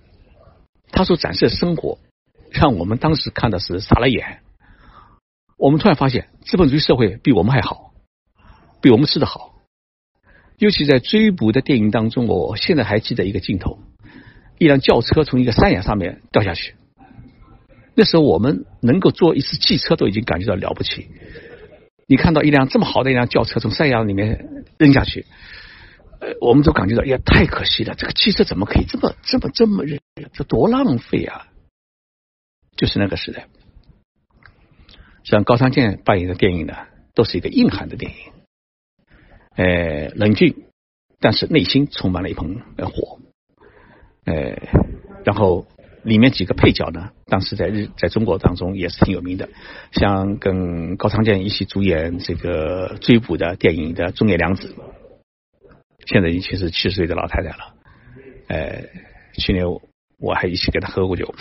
[0.90, 1.98] 他所展示的生活，
[2.50, 4.42] 让我们当时看的是傻了眼。
[5.56, 7.92] 我们突然发现，资本主义社会比我们还好。
[8.80, 9.57] 比我们吃的好，
[10.58, 13.78] 尤其在追捕的电影当中，我现在还记得一个镜头：
[14.58, 16.74] 一辆轿车从一个山崖上面掉下去。
[17.94, 21.08] 那时候我们能够坐一次汽车都已经感觉到了不起。
[22.06, 25.26] 你看到一辆这么好的一辆轿车从山崖里面扔下去，
[26.20, 27.94] 呃，我们都感觉到呀，太可惜了！
[27.94, 30.00] 这个汽车怎么可以这么这么这么扔？
[30.32, 31.48] 这多浪费啊！
[32.76, 33.48] 就是那个时代，
[35.22, 36.74] 像高仓健扮演的电影呢，
[37.14, 38.37] 都是一个硬汉的电影。
[39.58, 40.54] 呃，冷峻，
[41.18, 43.18] 但是内心充满了一盆火。
[44.24, 44.56] 呃，
[45.24, 45.66] 然后
[46.04, 49.48] 里面几个配角呢，当时在日在中国当中也是挺有名的，
[49.90, 54.76] 像跟高仓健一起主演这个追捕的电影的中野良子，
[56.06, 57.74] 现在已经是七十岁的老太太了。
[58.46, 58.84] 呃，
[59.38, 59.64] 去年
[60.20, 61.34] 我还一起跟她喝过酒。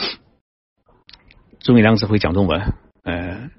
[1.60, 3.52] 中野良子会讲中文，呃。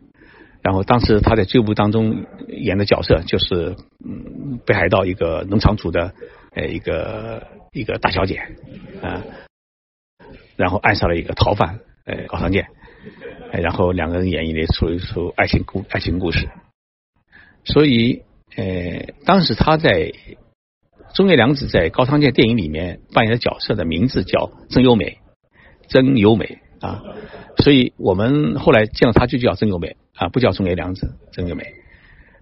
[0.61, 6.13] 然后当时他在这部当中演的角色就是嗯北海道一个农场主的
[6.55, 8.43] 呃一个一个大小姐
[9.01, 9.23] 啊，
[10.57, 12.67] 然后爱上了一个逃犯呃高仓健，
[13.53, 16.49] 然后两个人演绎了出一出爱情故爱情故事，
[17.65, 18.25] 所以
[18.57, 20.13] 呃当时他在
[21.15, 25.19] 中野良子在高仓健电影里面扮演的角色的名字叫真优美，
[25.87, 27.03] 真优美啊，
[27.59, 29.97] 所以我们后来见到他就叫真优美。
[30.19, 31.75] 啊，不叫中野良子，真优美。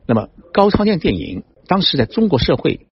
[0.07, 2.87] 那么高仓健电影当时在中国社会，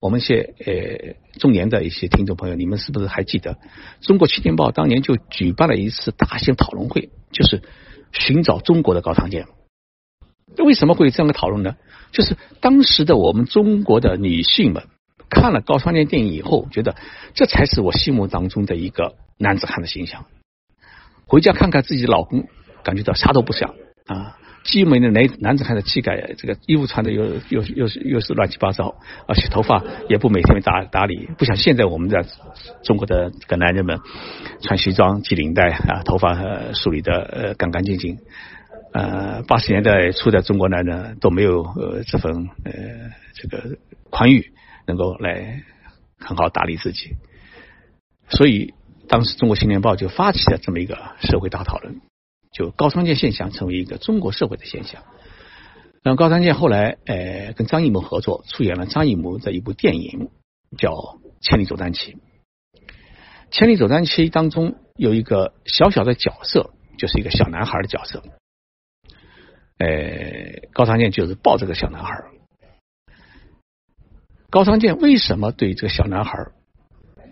[0.00, 3.58] 我们一些呃中年的一些听众朋友，你们是不是还记得？
[4.00, 7.62] 中国青年报当年就举办了一次大型讨论会，就是
[8.12, 9.46] 寻找中国的高仓健。
[10.58, 11.76] 为什么会有这样的讨论呢？
[12.12, 14.84] 就是当时的我们中国的女性们
[15.28, 16.94] 看了高仓健电影以后，觉得
[17.34, 20.26] 这才是我心目当中的一个男子汉的形象。
[21.26, 22.46] 回家看看自己的老公，
[22.84, 23.74] 感觉到啥都不像。
[24.08, 32.26] 啊，既没的男男子汉的气概，这个衣服穿的又又又是又是乱七八糟，而且头发也不每天打打理，不像现在我们的
[32.82, 34.00] 中国的这个男人们
[34.62, 38.18] 穿西装系领带啊，头发梳理的呃干干净净。
[38.90, 42.72] 呃，八十年代初的中国男人都没有呃这份呃
[43.34, 43.76] 这个
[44.08, 44.52] 宽裕，
[44.86, 45.62] 能够来
[46.18, 47.10] 很好打理自己。
[48.30, 48.72] 所以
[49.06, 52.00] 当时《中国青年报》就发起了这么一个社会大讨论。
[52.58, 55.04] 就高仓健现象成为一个中国社会的现象。
[56.02, 60.28] 那高仓健后来呃跟张艺谋合作，出演了张艺谋的一部电影
[60.76, 60.90] 叫
[61.40, 62.14] 《千里走单骑》。
[63.52, 68.24] 《千里走单骑》当中有一个小小的角色，就是一个小男孩的角色。
[69.78, 72.24] 呃，高仓健就是抱这个小男孩。
[74.50, 76.32] 高仓健为什么对这个小男孩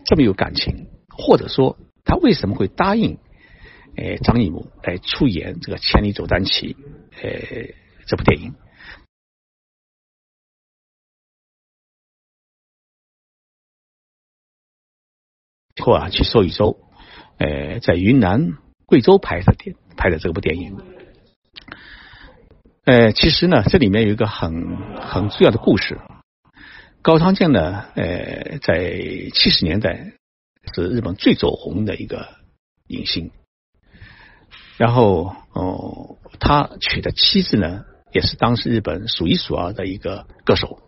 [0.04, 0.86] 这么有感情？
[1.08, 3.18] 或者说他为什么会答应？
[3.96, 6.74] 呃，张艺谋来出演这个《千里走单骑》
[7.22, 7.74] 呃
[8.06, 8.54] 这部电影。
[15.78, 16.78] 后啊去寿宇州，
[17.38, 18.56] 呃，在云南、
[18.86, 20.76] 贵州拍的电拍的这部电影。
[22.84, 26.00] 呃，其实呢，这里面有一个很很重要的故事。
[27.02, 28.90] 高仓健呢，呃，在
[29.32, 30.12] 七十年代
[30.74, 32.34] 是日本最走红的一个
[32.88, 33.30] 影星。
[34.76, 40.82] 然后哦，他娶的妻子呢，也是当时日本数一数二的一个歌手。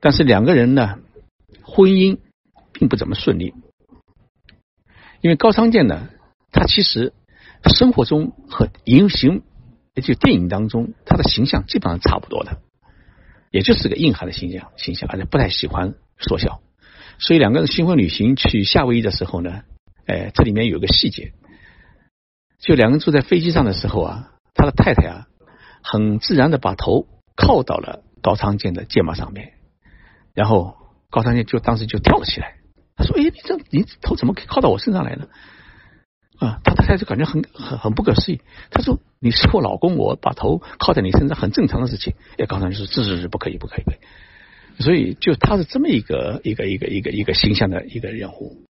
[0.00, 0.98] 但是两个人呢，
[1.62, 2.18] 婚姻
[2.72, 3.54] 并不怎么顺利，
[5.20, 6.08] 因为高仓健呢，
[6.50, 7.14] 他其实
[7.64, 9.42] 生活中和影形，
[10.02, 12.60] 就电影当中他的形象基本上差不多的，
[13.50, 16.60] 也就是个硬汉的形象形象，而且不太喜欢说笑。
[17.18, 19.62] 所以两个人新婚旅行去夏威夷的时候呢，
[20.04, 21.32] 哎，这里面有个细节，
[22.64, 25.26] 就两个人坐在飞机上的时候啊，他的太太啊，
[25.82, 29.52] 很自然的把头靠到了高仓健的肩膀上面。
[30.32, 30.74] 然后
[31.10, 32.56] 高仓健就当时就跳了起来，
[32.96, 35.28] 他说：“哎，你这你头怎么可以靠到我身上来呢？”
[36.40, 38.40] 啊，他太太就感觉很很很不可思议。
[38.70, 43.84] 他说：“你是我老公，我把头靠在你身上很正常的事情。”哎，高仓健说：“这是是不可以，不可以。”
[44.82, 48.62] 所以就他是这么一个一个一个一个一个形象的一个人物。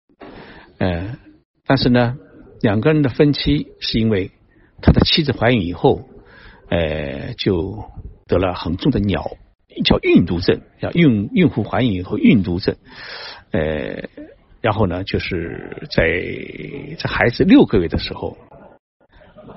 [0.79, 1.17] 呃，
[1.65, 2.19] 但是呢，
[2.65, 4.31] 两个人的分歧是因为
[4.81, 6.09] 他的妻子怀孕以后，
[6.71, 7.85] 呃，就
[8.27, 9.37] 得了很重的鸟。
[9.85, 12.77] 叫孕毒症，叫孕孕妇怀孕以后孕毒症，
[13.51, 14.09] 呃，
[14.63, 16.09] 然后呢，就是在
[16.97, 18.39] 这孩子六个月的时候，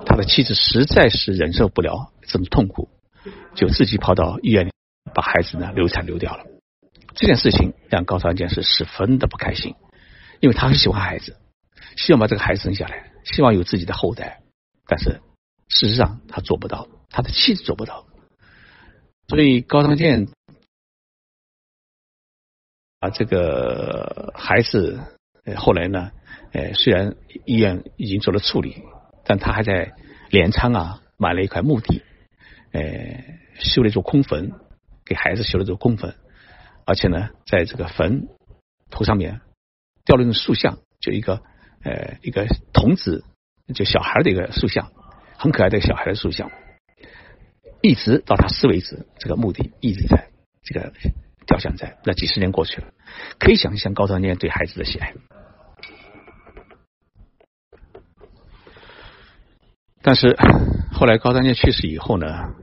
[0.04, 2.90] 他的妻子实在是忍受不了这种痛苦，
[3.54, 4.72] 就自己跑到医院里
[5.14, 6.44] 把孩子呢流产流掉了。
[7.14, 9.76] 这件事情让高长健是十分的不开心，
[10.40, 11.36] 因为他很喜欢孩子，
[11.98, 14.40] 希望把这个孩子生下来，希望有自己的后代，
[14.86, 15.20] 但是
[15.68, 18.06] 事实上他做不到，他的妻子做不到。
[19.26, 20.28] 所以高仓健
[23.00, 25.00] 啊，这个孩子
[25.56, 26.12] 后来呢，
[26.52, 28.82] 呃，虽然医院已经做了处理，
[29.24, 29.92] 但他还在
[30.30, 32.02] 镰仓啊买了一块墓地，
[32.70, 32.80] 呃，
[33.58, 34.52] 修了一座空坟，
[35.04, 36.14] 给孩子修了座空坟，
[36.86, 38.28] 而且呢，在这个坟
[38.88, 39.40] 头上面
[40.04, 41.42] 雕了一种塑像，就一个
[41.82, 43.24] 呃一个童子，
[43.74, 44.92] 就小孩的一个塑像，
[45.36, 46.50] 很可爱的小孩的塑像。
[47.80, 50.30] 一直到他死为止，这个墓地一直在，
[50.64, 50.92] 这个
[51.46, 51.98] 雕像在。
[52.04, 52.92] 那几十年过去了，
[53.38, 55.14] 可以想象高仓健对孩子的喜爱。
[60.02, 60.36] 但是
[60.92, 62.54] 后来高仓健去世以后呢，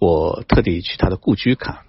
[0.00, 1.84] 我特地去他的故居看，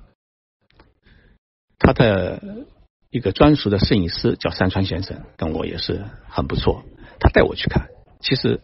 [1.79, 2.67] 他的
[3.09, 6.83] 一个专属的摄影师叫山川先生，跟我也是很不错。
[7.19, 7.87] 他带我去看，
[8.19, 8.61] 其实。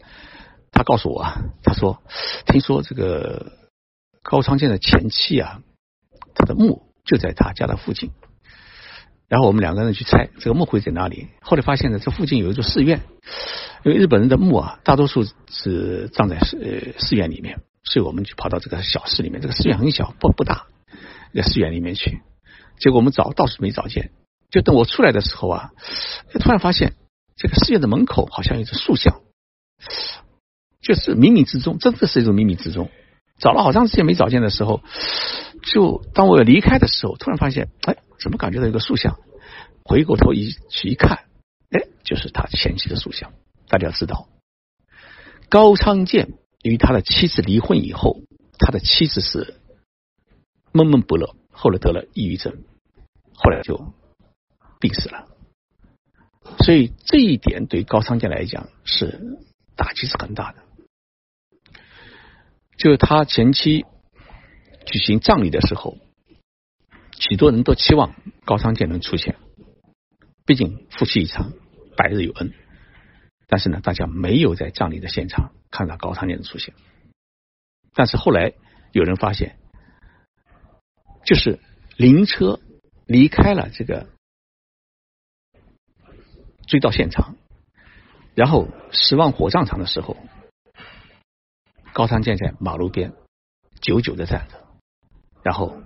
[0.78, 2.04] 他告诉我啊，他说
[2.48, 3.54] 听说这个
[4.22, 5.62] 高仓健的前妻啊，
[6.34, 8.12] 他的墓就在他家的附近。
[9.30, 11.30] 然后我们两个人去猜这个墓会在哪里。
[11.40, 13.04] 后来发现呢，这附近有一座寺院，
[13.86, 19.40] 因为日本人的墓啊，大多数是葬在寺寺院里面，所以我们就跑到这个小寺里面。
[19.40, 20.66] 这个寺院很小，不不大，
[21.34, 22.20] 在寺院里面去。
[22.80, 24.12] 结果我们找到处没找见，
[24.56, 25.72] 就等我出来的时候啊，
[26.40, 26.94] 突然发现
[27.36, 29.22] 这个寺院的门口好像有只塑像。
[30.82, 32.90] 就是冥冥之中，真的是一种冥冥之中。
[33.38, 34.82] 找了好长时间没找见的时候，
[35.62, 39.18] 就当我离开的时候，突然发现，哎，怎么感觉到一个塑像？
[39.84, 41.26] 回过头一去一看，
[41.70, 43.34] 哎，就是他前妻的塑像。
[43.68, 44.30] 大家知道，
[45.50, 46.30] 高昌建
[46.64, 48.22] 与他的妻子离婚以后，
[48.58, 49.56] 他的妻子是
[50.72, 52.64] 闷闷不乐，后来得了抑郁症，
[53.34, 53.94] 后来就
[54.86, 55.28] 病死了。
[56.60, 59.20] 所以这一点对高仓健来讲是
[59.76, 60.64] 打击是很大的。
[62.78, 63.84] 就是他前期
[64.86, 65.98] 举行葬礼的时候，
[67.18, 68.14] 许多人都期望
[68.46, 69.38] 高仓健能出现，
[70.46, 71.54] 毕竟夫妻一场，
[71.98, 72.54] 百日有恩。
[73.48, 76.76] 但是呢，大家没有在葬礼的现场看到高仓健的出现。
[77.96, 78.54] 但是后来
[78.92, 79.58] 有人发现，
[81.26, 81.60] 就是
[81.98, 82.60] 灵车
[83.08, 84.10] 离开了这个
[86.68, 87.36] 追到现场，
[88.34, 90.18] 然后驶往火葬场的时候。
[91.94, 93.14] 高仓健在马路边
[93.80, 94.66] 久久的站着，
[95.44, 95.82] 然后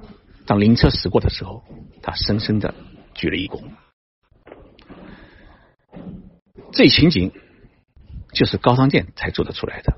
[0.47, 1.63] 当灵车驶过的时候，
[2.01, 2.73] 他深深的
[3.13, 3.61] 鞠了一躬。
[6.71, 7.31] 这情景
[8.33, 9.97] 就是高仓健才做得出来的，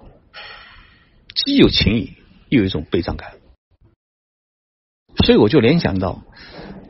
[1.34, 2.18] 既有情谊，
[2.50, 3.38] 又有一种悲伤感。
[5.24, 6.24] 所以我就联想到，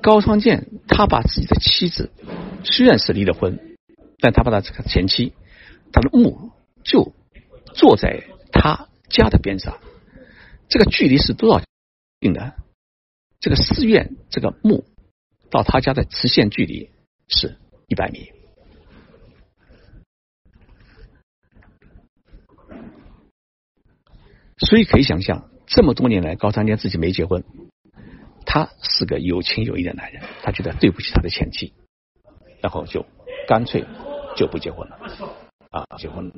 [0.02, 2.12] 高仓健他把自己的妻子
[2.64, 3.71] 虽然是离了婚，
[4.22, 5.34] 但他把他这个前妻，
[5.92, 6.52] 他的墓
[6.84, 7.14] 就
[7.74, 8.88] 坐在他。
[9.12, 9.78] 家的边上，
[10.70, 11.62] 这个距离是多少
[12.22, 12.54] 近的？
[13.42, 14.86] 这个寺院这个墓
[15.50, 16.90] 到他家的直线距离
[17.28, 17.58] 是
[17.90, 18.32] 一百米。
[24.60, 27.44] 所以可以想象，这么多年来，高仓健自己没结婚，
[28.46, 31.74] 他是个有情有义的男人，他觉得对不起他的前妻，
[32.62, 33.06] 然后就
[33.50, 33.84] 干脆
[34.36, 34.98] 就不结婚了，
[35.70, 36.32] 啊，结婚。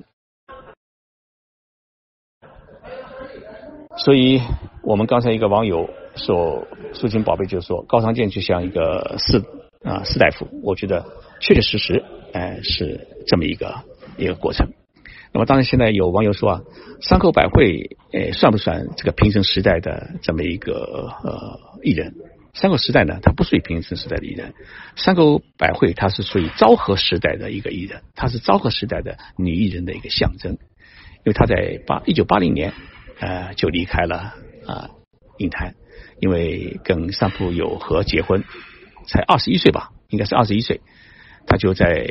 [3.97, 4.41] 所以
[4.81, 9.37] 我们刚才一个网友说，苏秦宝贝就说高仓健就像一个士
[9.83, 11.05] 啊士大夫，我觉得
[11.39, 13.75] 确确实实，哎，是这么一个
[14.17, 14.67] 一个过程。
[15.31, 16.61] 那么当然，现在有网友说啊，
[17.01, 22.13] 山口百惠诶算不算这个平成时代的这么一个呃艺人？
[22.53, 24.53] 山口时代呢，它不属于平成时代的艺人。
[24.95, 32.73] 山口百惠它是属于昭和时代的一个艺人，她是昭和时代的女艺人的一个象征，因为她在八一九八零年。
[33.19, 34.33] 呃，就离开了
[34.65, 34.89] 啊
[35.37, 35.75] 影坛，
[36.19, 38.43] 因为跟三浦友和结婚，
[39.07, 40.81] 才二十一岁吧，应该是二十一岁，
[41.45, 42.05] 他就在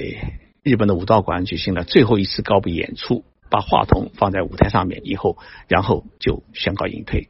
[0.63, 5.37] 日本的武道馆举行了最后一次告别演出，把话筒放在舞台上面以后，
[5.69, 7.29] 然后就宣告隐退。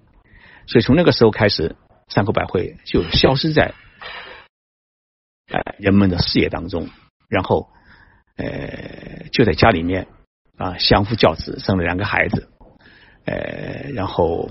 [0.66, 1.74] 所以从那个时候开始，
[2.08, 3.74] 三口百惠就消失在
[5.48, 6.88] 呃人们的视野当中，
[7.28, 7.68] 然后
[8.36, 10.08] 呃就在家里面
[10.56, 12.48] 啊相夫教子，生了两个孩子。
[13.24, 14.50] 呃，然后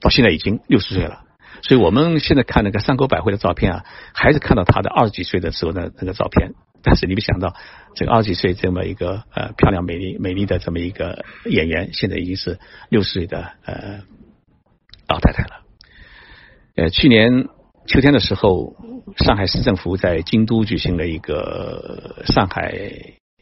[0.00, 1.22] 到现在已经六十岁了，
[1.62, 6.54] 所以我们现在看那个山口百惠的照片啊，还是看到她的二十几岁的时候的那个照片。
[6.82, 7.54] 但是你没想到，
[7.94, 12.58] 这个二十几岁这么一个呃漂亮美丽美丽的这么一个演员，现在已经是
[12.88, 14.00] 六十岁的呃
[15.06, 15.59] 老太太了。
[16.76, 17.48] 呃，去年
[17.86, 18.76] 秋天的时候，
[19.16, 22.72] 上海市政府在京都举行了一个上海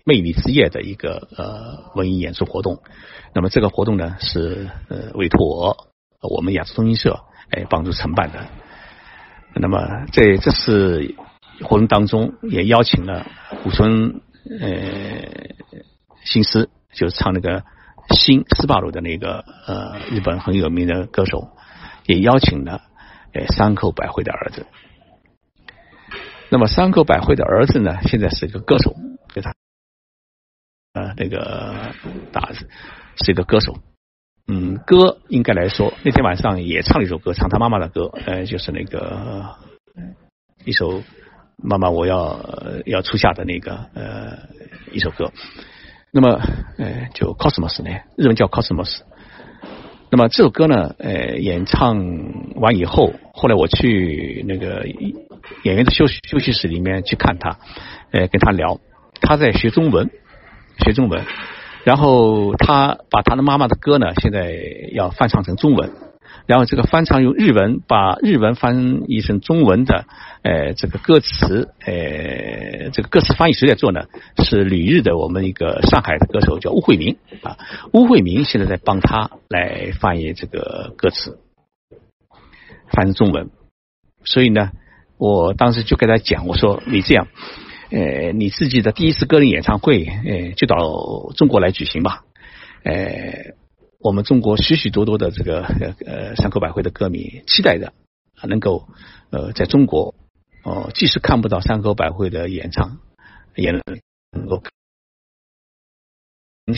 [0.04, 2.82] 魅力之夜的一个呃文艺演出活动。
[3.34, 5.76] 那么这个活动呢是呃委托
[6.22, 7.20] 我们亚洲通讯社
[7.50, 8.46] 哎帮助承办的。
[9.54, 11.14] 那么在这次
[11.62, 13.26] 活动当中也邀请了
[13.62, 14.22] 古村
[14.60, 15.54] 呃
[16.24, 17.62] 新司，就是唱那个
[18.16, 21.50] 新斯巴鲁的那个呃日本很有名的歌手，
[22.06, 22.82] 也邀请了
[23.46, 24.66] 山口百惠的儿子。
[26.50, 28.94] 那么山口百惠的儿子呢现在是一个歌手，
[29.32, 29.54] 给他
[30.94, 31.94] 呃那个
[32.32, 32.68] 大儿子。
[33.20, 33.76] 是一个歌手，
[34.46, 39.56] 嗯，歌应该来说，那天晚上也唱了一首歌，唱他妈妈的歌，呃，就是那个
[40.64, 41.02] 一首
[41.56, 42.40] 妈妈我要
[42.86, 44.38] 要出嫁的那个呃
[44.92, 45.32] 一首歌。
[46.12, 46.40] 那么
[46.78, 49.00] 呃，就 Cosmos 呢，日文叫 Cosmos。
[50.10, 52.02] 那么这首歌呢，呃，演唱
[52.54, 54.86] 完以后，后来我去那个
[55.64, 57.58] 演员的休息休息室里面去看他，
[58.10, 58.80] 呃，跟他聊，
[59.20, 60.10] 他在学中文，
[60.84, 61.22] 学中文。
[61.84, 64.54] 然后他把他的妈妈的歌呢，现在
[64.92, 65.90] 要翻唱成中文。
[66.46, 70.06] 然后这个翻唱用日文，把日文翻译成中文的，
[70.42, 74.06] 呃，这个歌词，呃，这个歌词翻译谁在做呢？
[74.44, 77.58] 是旅日的我们一个上海的歌手叫吴慧明啊。
[77.92, 81.38] 吴慧明现在在帮他来翻译这个歌词，
[82.90, 83.50] 翻成中文。
[84.24, 84.70] 所以呢，
[85.16, 87.28] 我当时就跟他讲，我说你这样。
[87.90, 90.76] 呃，你自己的第一次个人演唱会，呃，就到
[91.36, 92.24] 中国来举行吧。
[92.84, 93.54] 呃，
[93.98, 97.92] 我们中国许许多多的这个呃山口百惠的歌迷期待着，
[98.46, 98.88] 能够
[99.30, 100.14] 呃在中国
[100.62, 102.98] 哦，即使看不到山口百惠的演唱，
[103.56, 104.62] 也能够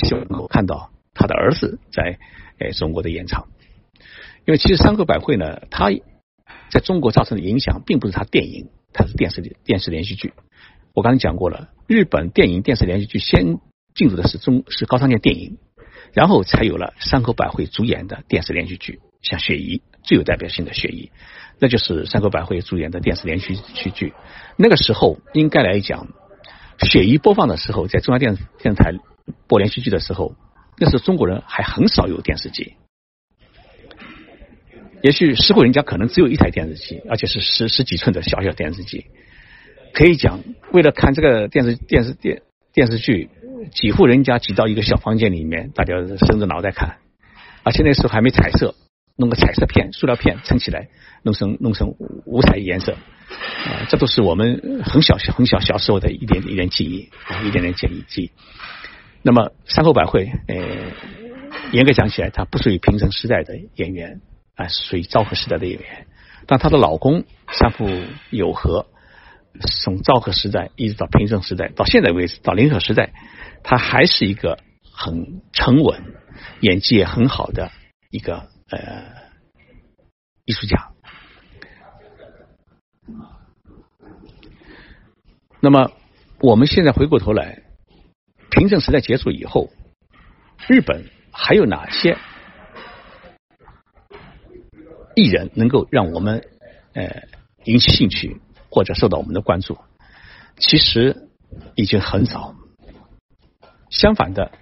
[0.03, 2.18] 希望能够看到他的儿子在
[2.59, 3.49] 呃中国的演唱。
[4.47, 5.91] 因为其实山口百惠呢，他
[6.71, 10.33] 在中国造成的影响，并不是他电影，他是电视电视连续剧。
[10.95, 13.59] 我刚才讲过了，日本电影电视连续剧先
[13.95, 15.59] 进入的是中是高仓健电影，
[16.13, 21.07] 然后才有了山口百惠主演的电视连续剧，像《雪姨》最有代表性的《雪姨》，
[21.59, 23.57] 那就是山口百惠主演的电视连续
[23.95, 24.13] 剧。
[24.57, 26.09] 那个时候应该来讲，
[26.89, 28.93] 《雪姨》播放的时候，在中央电视电视台
[29.47, 30.35] 播连续剧的时候，
[30.79, 32.75] 那时候中国人还很少有电视机，
[35.03, 39.07] 也许十户人家可能只有一台电视机，而且是十十几寸的小小电视机。
[39.93, 40.41] 可以讲，
[40.73, 42.43] 为了看这个电视电视电
[42.73, 43.29] 电视剧，
[43.73, 46.97] 几户人家挤到一个小房间里面，大家伸着脑袋看。
[47.63, 48.75] 而且那时候还没彩色，
[49.17, 50.89] 弄个彩色片、塑料片撑起来，
[51.23, 51.95] 弄成弄成
[52.25, 52.97] 五彩颜色。
[53.89, 58.31] 这都是我们很小很小小时候的一点一点记忆，啊一点点记忆记。
[59.23, 60.57] 那么山口百惠，呃，
[61.73, 64.21] 严格讲起来，她不属于平成时代的演员，
[64.57, 66.07] 啊，属于昭和时代的演员。
[66.47, 67.89] 但她的老公山浦
[68.31, 68.87] 友和。
[69.59, 73.13] 从昭和时代一直到平成时代，到现在为止，到临和时代，
[73.63, 74.59] 他还是一个
[74.93, 76.03] 很沉稳、
[76.61, 77.71] 演技也很好的
[78.11, 79.05] 一个呃
[80.45, 80.93] 艺术家。
[85.61, 85.93] 那么
[86.41, 87.63] 我们现在回过头来，
[88.51, 89.71] 平成时代结束以后，
[90.69, 92.17] 日本还有哪些
[95.15, 96.49] 艺人能够让我们
[96.95, 97.25] 呃
[97.65, 98.41] 引起兴趣
[98.71, 99.79] 或者受到我们的关注？
[100.57, 101.29] 其实
[101.75, 102.55] 已经很少。
[103.91, 104.53] 相反的，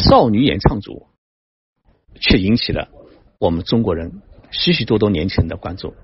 [0.00, 1.06] 少女演唱组
[2.20, 2.88] 却引起了
[3.38, 5.94] 我们中国人许许多多年轻人的关注，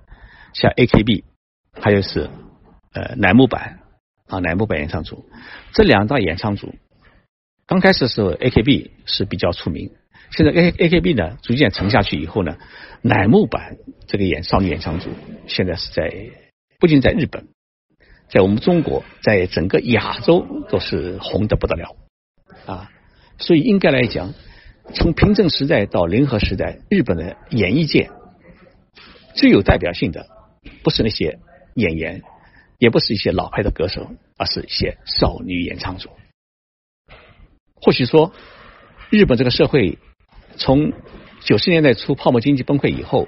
[0.52, 1.24] 像 AKB，
[1.72, 2.30] 还有是
[2.92, 3.80] 呃乃木坂
[4.26, 5.28] 啊乃木坂演唱组
[5.72, 6.74] 这两大演唱组，
[7.66, 9.90] 刚开始的时候 AKB 是比较出名，
[10.30, 12.56] 现在 A AKB 呢逐渐沉下去以后呢，
[13.02, 15.10] 乃木坂这个演少女演唱组
[15.46, 16.08] 现在是在
[16.80, 17.48] 不仅在日本，
[18.28, 21.96] 在我们中国，在整个亚洲都是红的不得了。
[22.66, 22.92] 啊，
[23.36, 24.32] 所以应该来讲，
[24.94, 28.10] 从平成时代到联合时代，日本的演艺界
[29.34, 30.28] 最有代表性的，
[30.84, 31.40] 不是那些
[31.74, 32.22] 演员，
[32.78, 36.10] 也不是一些老牌的歌手，而是一些少女演唱组。
[37.74, 38.32] 或许说，
[39.10, 39.98] 日本这个社会
[40.56, 40.92] 从
[41.40, 43.26] 九十年代初泡沫经济崩溃以后，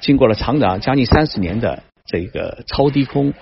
[0.00, 3.32] 经过了长达将近三十年的这个超低空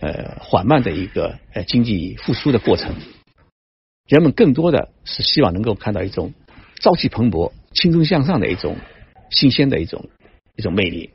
[0.00, 2.94] 呃缓慢的一个呃经济复苏的过程。
[4.06, 6.34] 人们更多的是希望能够看到一种
[6.80, 8.76] 朝气蓬勃、青春向上的一种
[9.30, 10.10] 新鲜的一种
[10.56, 11.10] 一种魅力。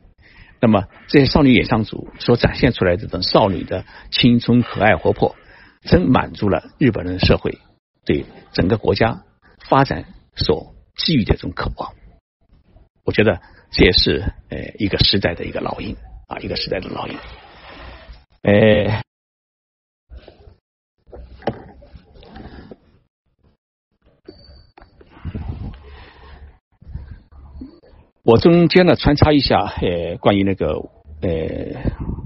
[0.62, 5.36] 那么这些少女演唱组所展现出来的这种少女的青春、可爱、活泼，
[5.82, 7.60] 真满足了日本人社会
[8.06, 9.24] 对整个国家
[9.68, 11.94] 发展所寄予的这种渴望。
[13.04, 17.18] 我觉得这也是呃一个时代的一个烙印啊，一个时代的烙印。
[18.44, 19.02] 哎。
[28.24, 30.90] 我中间呢穿插一下，呃，关于那个
[31.22, 31.30] 呃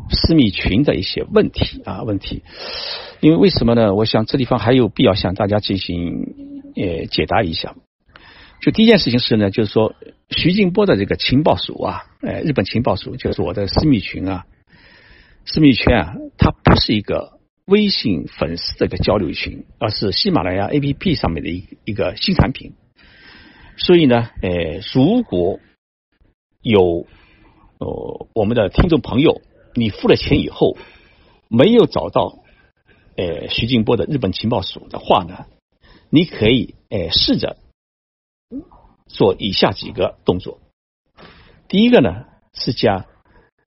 [0.10, 2.42] 私密群的一些问题啊问题，
[3.20, 3.94] 因为为什么呢？
[3.94, 7.76] 我想这地方还有必要向大家进行呃解答一下。
[8.62, 9.96] 就第一件事情是呢，就是说
[10.30, 14.46] 徐静波的这个情报署啊，呃，日本情报署就是我的私密群啊，
[15.46, 22.74] 私密圈啊，它不是一个微信粉丝的一个交流群，而是喜马拉雅 APP 上面的一一个新产品。
[23.78, 25.60] 所以呢，呃，如果
[26.62, 27.08] 有
[27.78, 29.42] 呃，我们的听众朋友，
[29.74, 30.78] 你付了钱以后
[31.48, 32.40] 没有找到
[33.16, 35.46] 呃徐静波的日本情报署的话呢，
[36.10, 37.56] 你可以呃试着
[39.10, 40.60] 做以下几个动作。
[41.68, 43.06] 第一个呢是将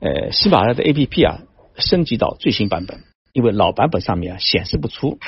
[0.01, 1.43] 呃喜马拉雅的 APP 啊
[1.77, 5.19] 升级到最新版本，因为老版本上面啊显示不出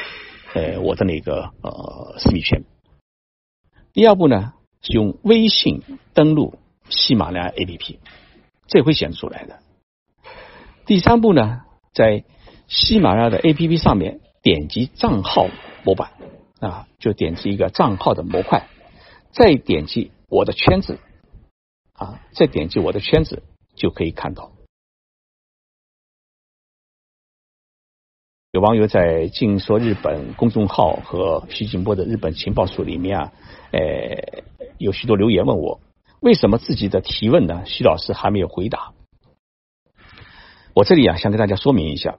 [0.54, 2.64] 呃我的那个呃私密圈。
[3.92, 5.82] 第二步呢是用微信
[6.14, 6.58] 登录。
[6.90, 7.96] 喜马拉雅 APP，
[8.66, 9.60] 这会显示出来的。
[10.84, 11.62] 第三步呢，
[11.94, 12.24] 在
[12.68, 15.48] 喜马拉雅的 APP 上面点击账号
[15.82, 16.10] 模板
[16.60, 18.68] 啊，就点击一个账号的模块，
[19.34, 21.00] 再点击我的圈子
[21.92, 23.42] 啊，再点击我的圈子
[23.74, 24.52] 就可以看到。
[28.52, 33.32] 有网友在“静说日本”公众号和徐景波的日本情报署里面啊，
[33.72, 34.44] 呃，
[34.78, 35.80] 有许多留言问我。
[36.20, 37.64] 为什么自己的提问呢？
[37.66, 38.92] 徐老师还没有回答。
[40.74, 42.18] 我这里啊，想跟大家说明一下。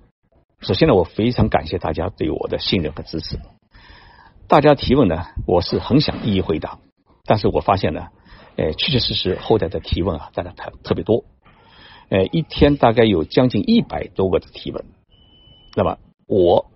[0.59, 3.39] 首先呢，我非常感谢大家对我的信任和支持。
[4.49, 6.79] 大家提问呢，我是很想一一回答。
[7.25, 8.07] 但是我发现呢，
[8.55, 11.25] 呃，确确实实后台的提问啊，大家特特别多。
[12.09, 14.85] 呃，一天大概有将近一百多个的提问。
[15.75, 15.97] 那么
[16.27, 16.67] 我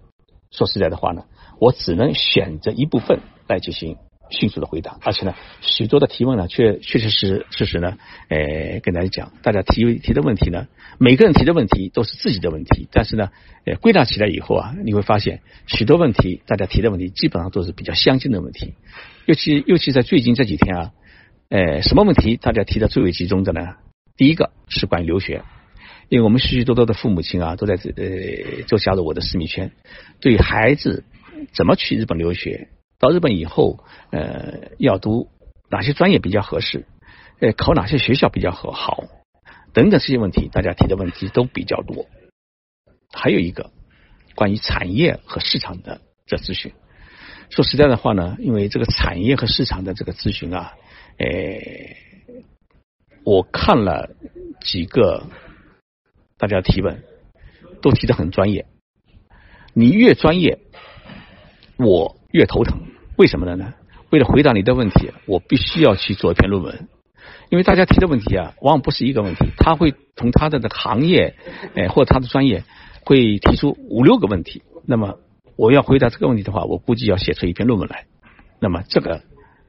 [0.49, 1.25] 说实在的话呢，
[1.59, 3.97] 我只能选择一部分来进行。
[4.29, 7.97] 迅速的回答，而且呢，许多的提问呢，确确实实事实呢，
[8.29, 10.67] 呃，跟大家讲，大家提提的问题呢，
[10.99, 13.29] 每个人提的问题都是自己的问题，但是呢，
[13.65, 18.73] 呃，归纳起来以后啊，你会发现许多问题，大家提的问题基本上都是比较相近的问题，
[19.25, 20.91] 尤其尤其在最近这几天啊，
[21.49, 23.75] 呃，什么问题大家提的最为集中的呢？
[24.17, 25.43] 第一个是关于留学，
[26.09, 29.71] 因为我们许许多多的父母亲啊，都在这呃，就加入我的私密圈，
[30.19, 31.05] 对孩子
[31.53, 32.67] 怎么去日本留学。
[32.99, 33.79] 到日本以后，
[34.11, 35.29] 呃，要读
[35.69, 36.85] 哪些专业比较合适？
[37.39, 38.71] 呃，考哪些学校比较好？
[38.71, 39.05] 好，
[39.71, 42.07] 等等这些问题，大家提的问题都比较多。
[43.13, 43.71] 还有一个
[44.35, 46.73] 关于产业和市场的这咨询。
[47.49, 50.73] 说实在的话呢，因为这个产业和市场的这个咨询啊，
[51.17, 51.25] 呃，
[53.23, 54.09] 我看了
[54.59, 55.25] 几个
[56.37, 57.01] 大家提问，
[57.81, 58.65] 都提的很专业。
[59.73, 60.59] 你越专业，
[61.77, 62.18] 我。
[62.31, 62.79] 越头疼，
[63.17, 63.55] 为什么的？
[63.55, 63.73] 呢，
[64.11, 66.87] 为了回答你的问题，我必须要去做一篇论文，
[67.49, 71.35] 因为大家提的问题啊，往往不是一个问题，他会从他的的行业，
[71.75, 72.63] 哎，或他的专业，
[73.05, 75.19] 会提出五六个问题，那么
[75.57, 78.05] 我要回答这个问题的话，我估计要写出一篇论文来。
[78.59, 79.21] 那么这个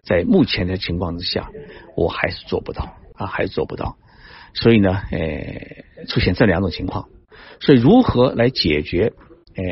[0.03, 1.51] 在目前的情况之下，
[1.97, 3.97] 我还是做不到啊，还是做不到。
[4.53, 7.09] 所以呢，呃，出现这两种情况。
[7.61, 9.13] 所以如何来解决？
[9.57, 9.65] 呃，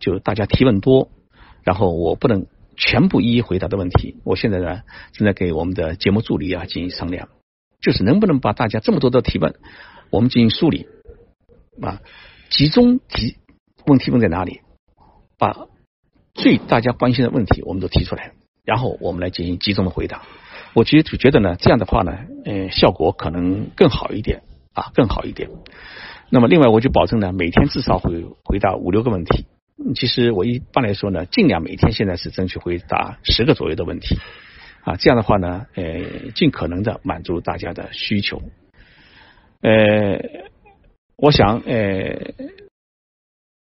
[0.00, 1.08] 就大家提问多，
[1.64, 2.46] 然后我不能
[2.76, 4.16] 全部一一回答的问题。
[4.24, 4.82] 我现在呢，
[5.12, 7.28] 正在给我们的节目助理啊进行商量，
[7.80, 9.54] 就是能不能把大家这么多的提问，
[10.10, 10.86] 我们进行梳理
[11.82, 12.00] 啊，
[12.48, 13.36] 集中提
[13.86, 14.60] 问题问在哪里，
[15.38, 15.66] 把
[16.34, 18.32] 最大家关心的问题我们都提出来，
[18.64, 20.22] 然后我们来进行集中的回答。
[20.72, 24.42] 我觉觉得呢，这样的话呢，呃，效果可能更好一点
[24.72, 25.50] 啊，更好一点。
[26.30, 29.46] 那么，另外我就保证呢，每天至少会回答五六个问题。
[29.94, 34.18] 其实我一般来说呢，尽量每天现在是争取回答十个左右的问题
[34.82, 34.96] 啊。
[34.96, 38.42] 这样的话呢，呃，尽可能的满足大家的需求。
[39.62, 40.20] 呃，
[41.16, 42.34] 我想，呃，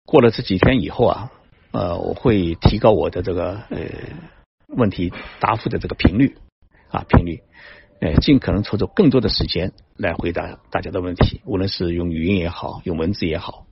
[0.04, 1.32] 过了这几天以后啊，
[1.72, 3.78] 呃，我会提高我的这个呃
[4.68, 6.36] 问题答复的这个频率
[6.90, 7.40] 啊频率。
[7.98, 13.66] 呃，尽可能抽出更多的时间来回答大家的问题，无论是用语音也好，用文字也好，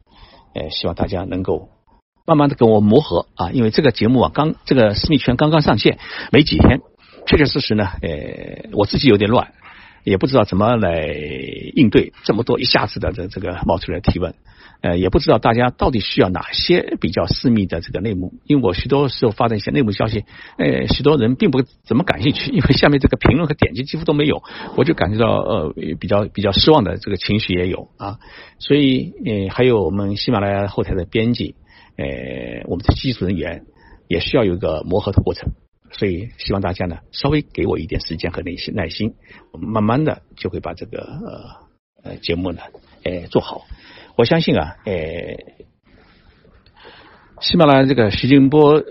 [0.55, 1.69] 呃，希望大家能够
[2.27, 5.99] 慢慢的跟我磨合啊，因为这个节目啊，刚这个私密圈刚刚上线
[6.33, 6.81] 没几天，
[7.27, 9.53] 确确实实呢，呃，我自己有点乱，
[10.05, 11.07] 也不知道怎么来
[11.75, 14.35] 应对这么多一下子的这这个冒出来提问。
[14.81, 20.25] 呃，也不知道大家到底需要哪些比较私密的这个内幕，因为我许多时候发的一些内幕消息，
[20.59, 24.43] 呃，许多人并不怎么感兴趣，因为下面这个评论和点击几乎都没有，
[24.77, 28.19] 我就感觉到呃比较比较失望的这个情绪也有啊，
[28.59, 31.55] 所以呃还有我们喜马拉雅后台的编辑，
[31.97, 33.65] 呃我们的技术人员
[34.09, 35.53] 也需要有一个磨合的过程，
[35.93, 39.15] 所以希望大家呢稍微给我一点时间和耐心耐心，
[39.53, 41.07] 我们慢慢的就会把这个
[42.03, 42.63] 呃节目呢
[43.05, 43.65] 呃做好。
[44.17, 44.95] 我相信啊，呃，
[47.41, 48.85] 喜马拉雅这个徐金波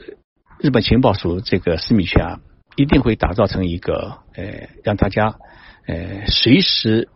[0.59, 2.41] 日本情报署这个私密圈啊，
[2.75, 5.39] 一定会打造成一个呃，让大家
[5.87, 7.07] 呃随时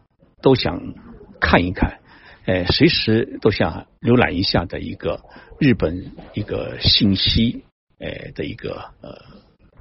[0.42, 0.94] 都想
[1.42, 2.00] 看一看，
[2.46, 5.22] 呃，随时都想浏览一下的一个
[5.60, 7.64] 日本一个信息
[8.00, 9.18] 呃的一个呃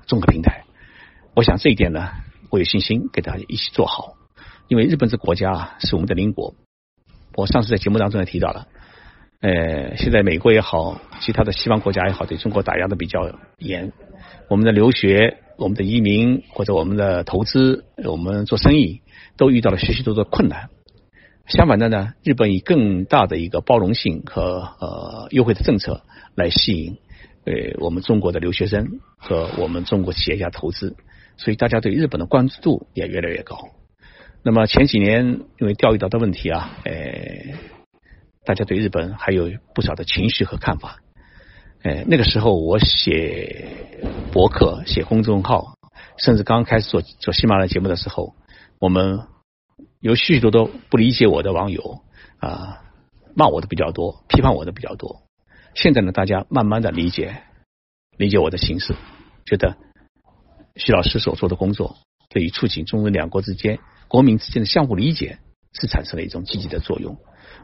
[0.07, 0.64] 综合平台。
[1.35, 2.09] 我想这一点呢，
[2.49, 4.14] 我有信心给大家一起做好，
[4.68, 6.55] 因为日本这国家啊是我们的邻国。
[7.35, 8.68] 我上次在节目当中也提到了，
[9.41, 13.93] 呃，现在美国也好，其他的西方国家也好，对中国打压的比较严。
[14.49, 19.03] 我们的留学、我们的移民或者我们的投资、我们做生意，
[19.37, 20.70] 都遇到了许许多多困难。
[21.47, 26.03] 相反的呢，日本以更大的一个包容性和呃优惠的政策
[26.34, 26.99] 来吸引
[27.44, 30.97] 呃我们中国的留学生和我们中国企业家投资，
[31.36, 33.68] 所以大家对日本的关注度也越来越高。
[34.42, 36.92] 那么前几年因为钓鱼岛的问题啊，呃，
[38.44, 40.99] 大家对日本还有不少的情绪和看法。
[41.82, 43.68] 呃，那个时候我写
[44.32, 45.76] 博客、写公众号，
[46.16, 48.34] 甚至刚开始做做喜马拉雅节目的时候，
[48.80, 49.20] 我们
[50.07, 52.04] 有许许多多不理解我的网友
[52.38, 52.84] 啊，
[53.34, 55.22] 骂我的比较多，批判我的比较多。
[55.74, 57.42] 现在呢，大家慢慢的理解
[58.16, 58.94] 理解我的形式，
[59.44, 59.76] 觉得
[60.76, 61.96] 徐老师所做的工作
[62.28, 63.80] 对于促进中日两国之间。
[64.07, 65.40] 国民之间的相互理解
[65.72, 67.18] 是产生了一种积极的作用。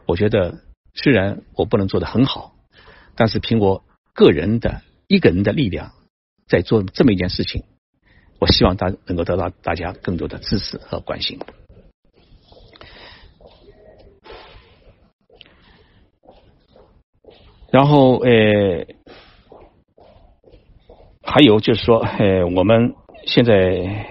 [0.05, 2.55] 我觉得虽然我不能做得很好，
[3.15, 5.93] 但是凭我个人的一个人的力量
[6.45, 7.63] 在做这么一件事情，
[8.37, 11.39] 我希望大能够得到大家更多的支持和关心。
[17.73, 18.85] 然后呃，
[21.23, 22.93] 还有就是说，呃，我们
[23.25, 24.05] 现在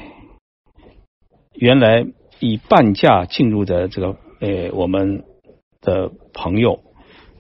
[1.55, 2.05] 原来。
[2.45, 5.23] 以半价进入的这个呃，我们
[5.81, 6.81] 的朋友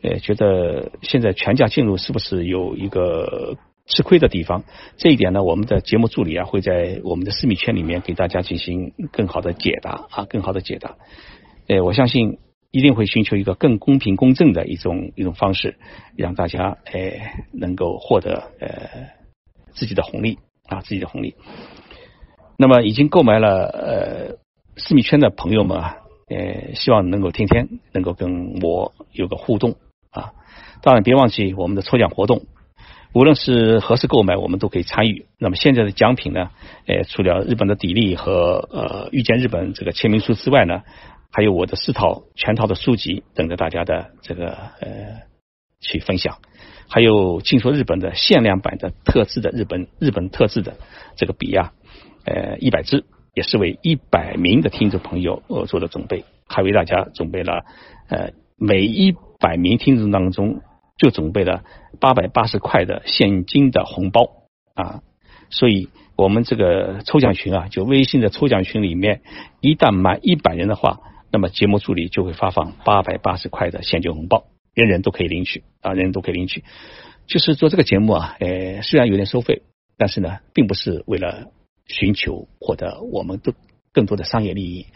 [0.00, 3.56] 呃，觉得现在全价进入是不是有一个
[3.86, 4.62] 吃亏的地方？
[4.96, 10.94] 这一点呢，我们的节目助理啊会在我们的私密圈里面给大家进行更好的解答啊，更好的解答。
[11.66, 12.38] 呃，我相信
[12.72, 15.76] 一定会寻求一个更公平公正的一种一种方式，
[16.16, 17.12] 让大家呃
[17.52, 18.68] 能够获得呃
[19.70, 21.36] 自己的红利啊，自己的红利。
[22.56, 24.42] 那么已经购买了呃。
[24.74, 25.96] 私密圈的朋友们啊，
[26.30, 29.76] 呃，希望能够天天能够跟我有个互动
[30.10, 30.32] 啊。
[30.80, 32.46] 当然，别忘记我们的抽奖活动，
[33.12, 35.26] 无论是何时购买，我们都可以参与。
[35.38, 36.48] 那么现在的奖品呢，
[36.86, 40.84] 呃，除了日本的砥砺和呃遇见日本这个签名书之外呢，
[41.32, 45.22] 还有我的四套全套的书籍等着大家的这个呃
[45.80, 46.38] 去分享，
[46.88, 50.76] 还有听说日本的限量版的特制的日本日本特制的
[51.16, 51.72] 这个笔啊，
[52.24, 53.04] 呃一百支。
[53.34, 57.64] 也是为一百名的听众朋友呃做的准备，还为大家准备了
[58.10, 60.60] 呃每一百名听众当中
[60.98, 61.64] 就准备了
[61.98, 64.28] 八百八十块的现金的红包
[64.74, 65.00] 啊，
[65.48, 69.22] 所以我们这个抽奖群啊，就微信的抽奖群里面，
[69.62, 71.00] 一旦满一百人的话，
[71.32, 76.62] 那么节目助理就会发放八百八十块的现金红包，人人都可以领取啊，人人都可以领取。
[77.26, 79.62] 就是做这个节目啊，呃，虽然有点收费，
[79.96, 81.50] 但是呢，并不是为了
[81.86, 83.54] 寻求获得我们的
[83.92, 84.86] 更多的商业利益，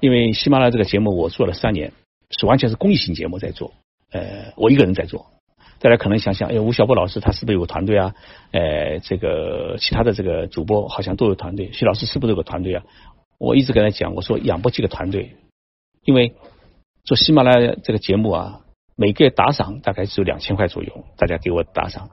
[0.00, 1.92] 因为喜马拉雅这个节目我做了三年，
[2.30, 3.72] 是完全是公益性节目在做，
[4.12, 5.26] 呃，我一个人在做。
[5.80, 8.14] 大家可能想想，哎，吴晓波老师他是不是有个团队啊？
[8.50, 12.84] 呃，这个其他的这个主播好像都有团队，徐老师是不是有个团队啊？
[13.38, 15.36] 我一直跟他讲，我说养不起个团队，
[16.08, 16.34] 因为
[17.04, 18.62] 做喜马拉雅这个节目啊，
[18.96, 22.08] 每个月打赏大概只有两千块左右，大家给我打赏，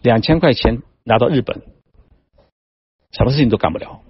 [0.00, 1.60] 两千块钱拿到日本，
[3.10, 4.02] 什么事情都干不了，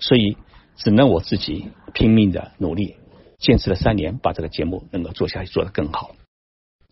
[0.00, 0.36] 所以
[0.76, 2.96] 只能我自己拼命的努力，
[3.38, 6.14] 坚持了三年，把这个节目能够做下去，做得更好。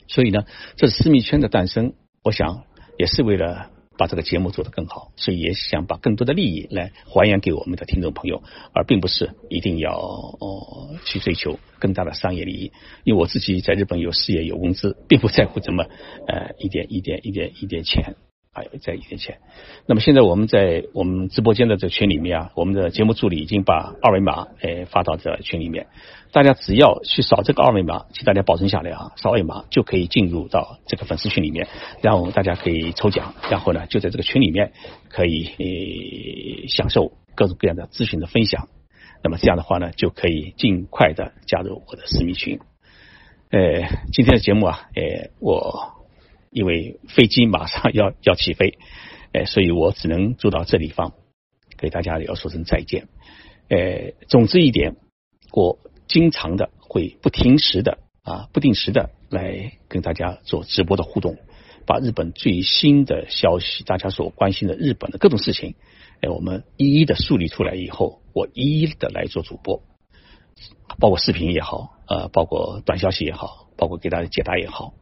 [0.09, 0.47] 所以呢，
[0.77, 1.93] 这是私密圈的诞生，
[2.23, 2.65] 我想
[2.97, 12.73] 也是为了把这个节目做得更好，所以也想把更多的利益来还原给我们的听众朋友，而并不是一定要哦去追求更大的商业利益。
[13.05, 15.85] 因为我自己在日本有事业有工资，并不在乎怎么
[16.27, 18.17] 呃一点一点一点一点钱。
[18.55, 19.39] 还有在一点钱。
[19.87, 25.87] 那么现在我们在我们直播间的这个群里面啊，我们的节目助理已经把二维码诶发到这群里面，
[26.33, 31.67] 大家只要去扫这个二维码，请大家保存下来啊，扫二维码就可以进入到这个粉丝群里面，
[32.03, 34.73] 然后大家可以抽奖，然后呢就在这个群里面
[35.09, 38.69] 可以享受各种各样的咨询的分享。
[39.25, 42.59] 那么这样的话呢，就可以尽快的加入我的私密群。
[43.51, 46.02] 呃，今天的节目啊，呃，我。
[46.53, 48.79] 因为飞机马上要要起飞，
[49.33, 51.15] 呃， 所以我只能做到这地方，
[51.79, 53.09] 给大家要说声再见。
[53.69, 54.97] 呃，总之一点，
[55.51, 61.39] 我经常的会不停时的啊，不定时的来跟大家做直播的互动，
[61.87, 65.75] 把日本最新的消息，大家所关心的日本的各种事情，
[66.21, 69.83] 哎，我们一一的梳理出来以后，我一一的来做主播，
[70.99, 74.93] 包括视频也好，呃，包括短消息也好，包括给大家解答也好。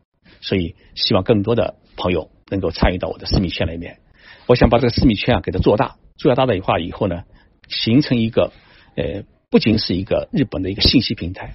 [0.41, 4.01] 所以，希望更多的朋友能够参与到我的私密圈里面。
[4.47, 7.25] 我想把这个私密圈啊给它做大，做大的话以后呢，
[7.69, 8.53] 形成一个
[8.97, 11.55] 呃，不仅是一个日本的一个信息平台。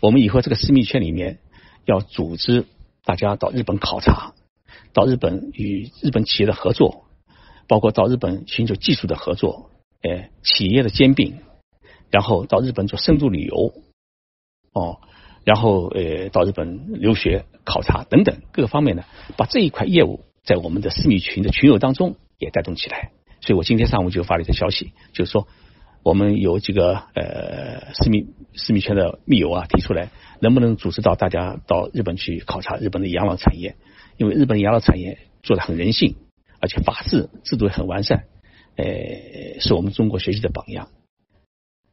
[0.00, 1.38] 我们以后这个私密圈里面
[1.84, 2.66] 要组织
[3.04, 4.34] 大家到日本考察，
[4.92, 7.04] 到日本与日本企业的合作，
[7.68, 9.70] 包括到日本寻求技术的合作，
[10.02, 11.38] 呃，企业的兼并，
[12.10, 13.74] 然后到日本做深度旅游，
[14.72, 15.00] 哦。
[15.44, 19.04] 然后呃，到日本留学、考察等等各个方面呢，
[19.36, 23.10] 把这一块业务在我们的私密群的群友当中也带动起来。
[23.40, 25.48] 所以我今天上午就发了一条消息，就是说
[26.04, 33.74] 我们有几个呃私密私密圈的密友啊提出来，能不能组织到大家到日本去考察日本的养老产业？
[34.16, 36.14] 因为日本养老产业做的很人性，
[36.60, 38.26] 而且法制制度也很完善，
[38.76, 40.88] 呃，是我们中国学习的榜样。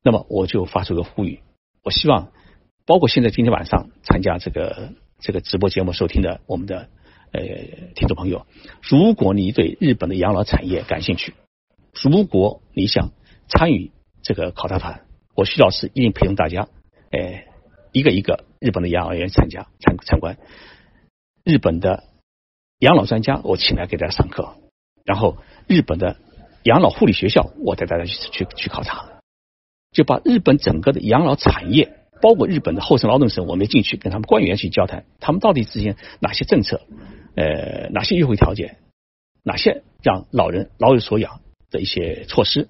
[0.04, 1.40] 那么我就发出个呼吁，
[1.84, 2.32] 我希望。
[2.90, 6.90] 包括现在今天晚上参加这个这个直播节目收听的我们的
[7.32, 7.40] 呃
[7.94, 8.48] 听众朋友，
[8.82, 11.36] 如果你对日本的养老产业感兴趣，
[11.94, 13.12] 如果你想
[13.48, 13.92] 参与
[14.24, 16.68] 这个考察团，我徐老师一定陪同大家，
[17.12, 17.44] 呃
[17.92, 20.40] 一个一个日本的养老院参加参参观，
[21.44, 22.06] 日本的
[22.80, 24.56] 养老专家我请来给大家上课，
[25.06, 25.38] 然后
[25.68, 26.18] 日本的
[26.64, 29.22] 养老护理学校我带大家去去去考察，
[29.92, 31.99] 就把日本整个的养老产业。
[32.22, 36.82] 包括日本的厚生劳动省，我们进去跟他们官员去交谈，他们到底执行哪些政策，
[37.36, 38.78] 呃，哪些优惠条件，
[39.44, 41.42] 哪些让老人老有所养
[41.72, 42.68] 的一些措施？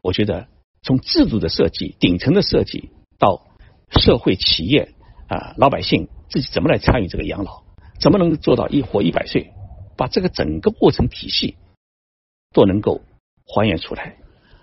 [0.00, 0.46] 我觉得
[0.82, 3.46] 从制度的设计、顶层的设计到
[3.90, 4.94] 社会企业
[5.28, 7.64] 啊老百姓自己怎么来参与这个养老，
[7.98, 9.50] 怎么能做到一活一百岁？
[9.96, 11.56] 把这个整个过程体系
[12.52, 13.00] 都能够
[13.44, 14.16] 还原出来，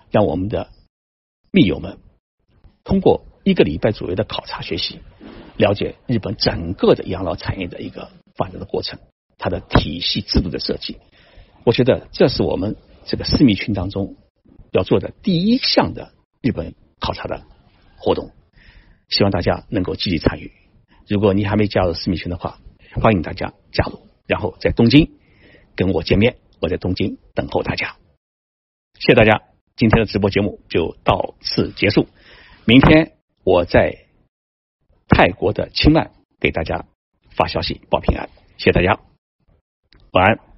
[0.10, 0.70] 让我们的
[1.52, 1.98] 密友们
[2.84, 3.26] 通过。
[3.44, 5.00] 一个礼拜左右的考察学习，
[5.58, 9.00] 了解日本整个的养老产业的一个发展的过程，
[9.38, 10.98] 它的体系制度的设计，
[11.64, 12.76] 我觉得这是我们
[13.06, 14.16] 这个私密群当中
[14.72, 16.12] 要做的第一项的
[16.42, 17.44] 日本考察的
[17.98, 18.32] 活动，
[19.10, 20.52] 希望大家能够积极参与。
[21.08, 22.60] 如果你还没加入私密群的话，
[23.02, 25.12] 欢迎大家加入，然后在东京
[25.76, 27.96] 跟我见面，我在东京等候大家。
[29.00, 29.42] 谢谢大家，
[29.76, 32.08] 今天的直播节目就到此结束，
[32.66, 33.14] 明天。
[33.44, 34.06] 我在
[35.08, 36.86] 泰国的清迈给大家
[37.32, 39.00] 发消息报平安，谢谢大家，
[40.12, 40.51] 晚安。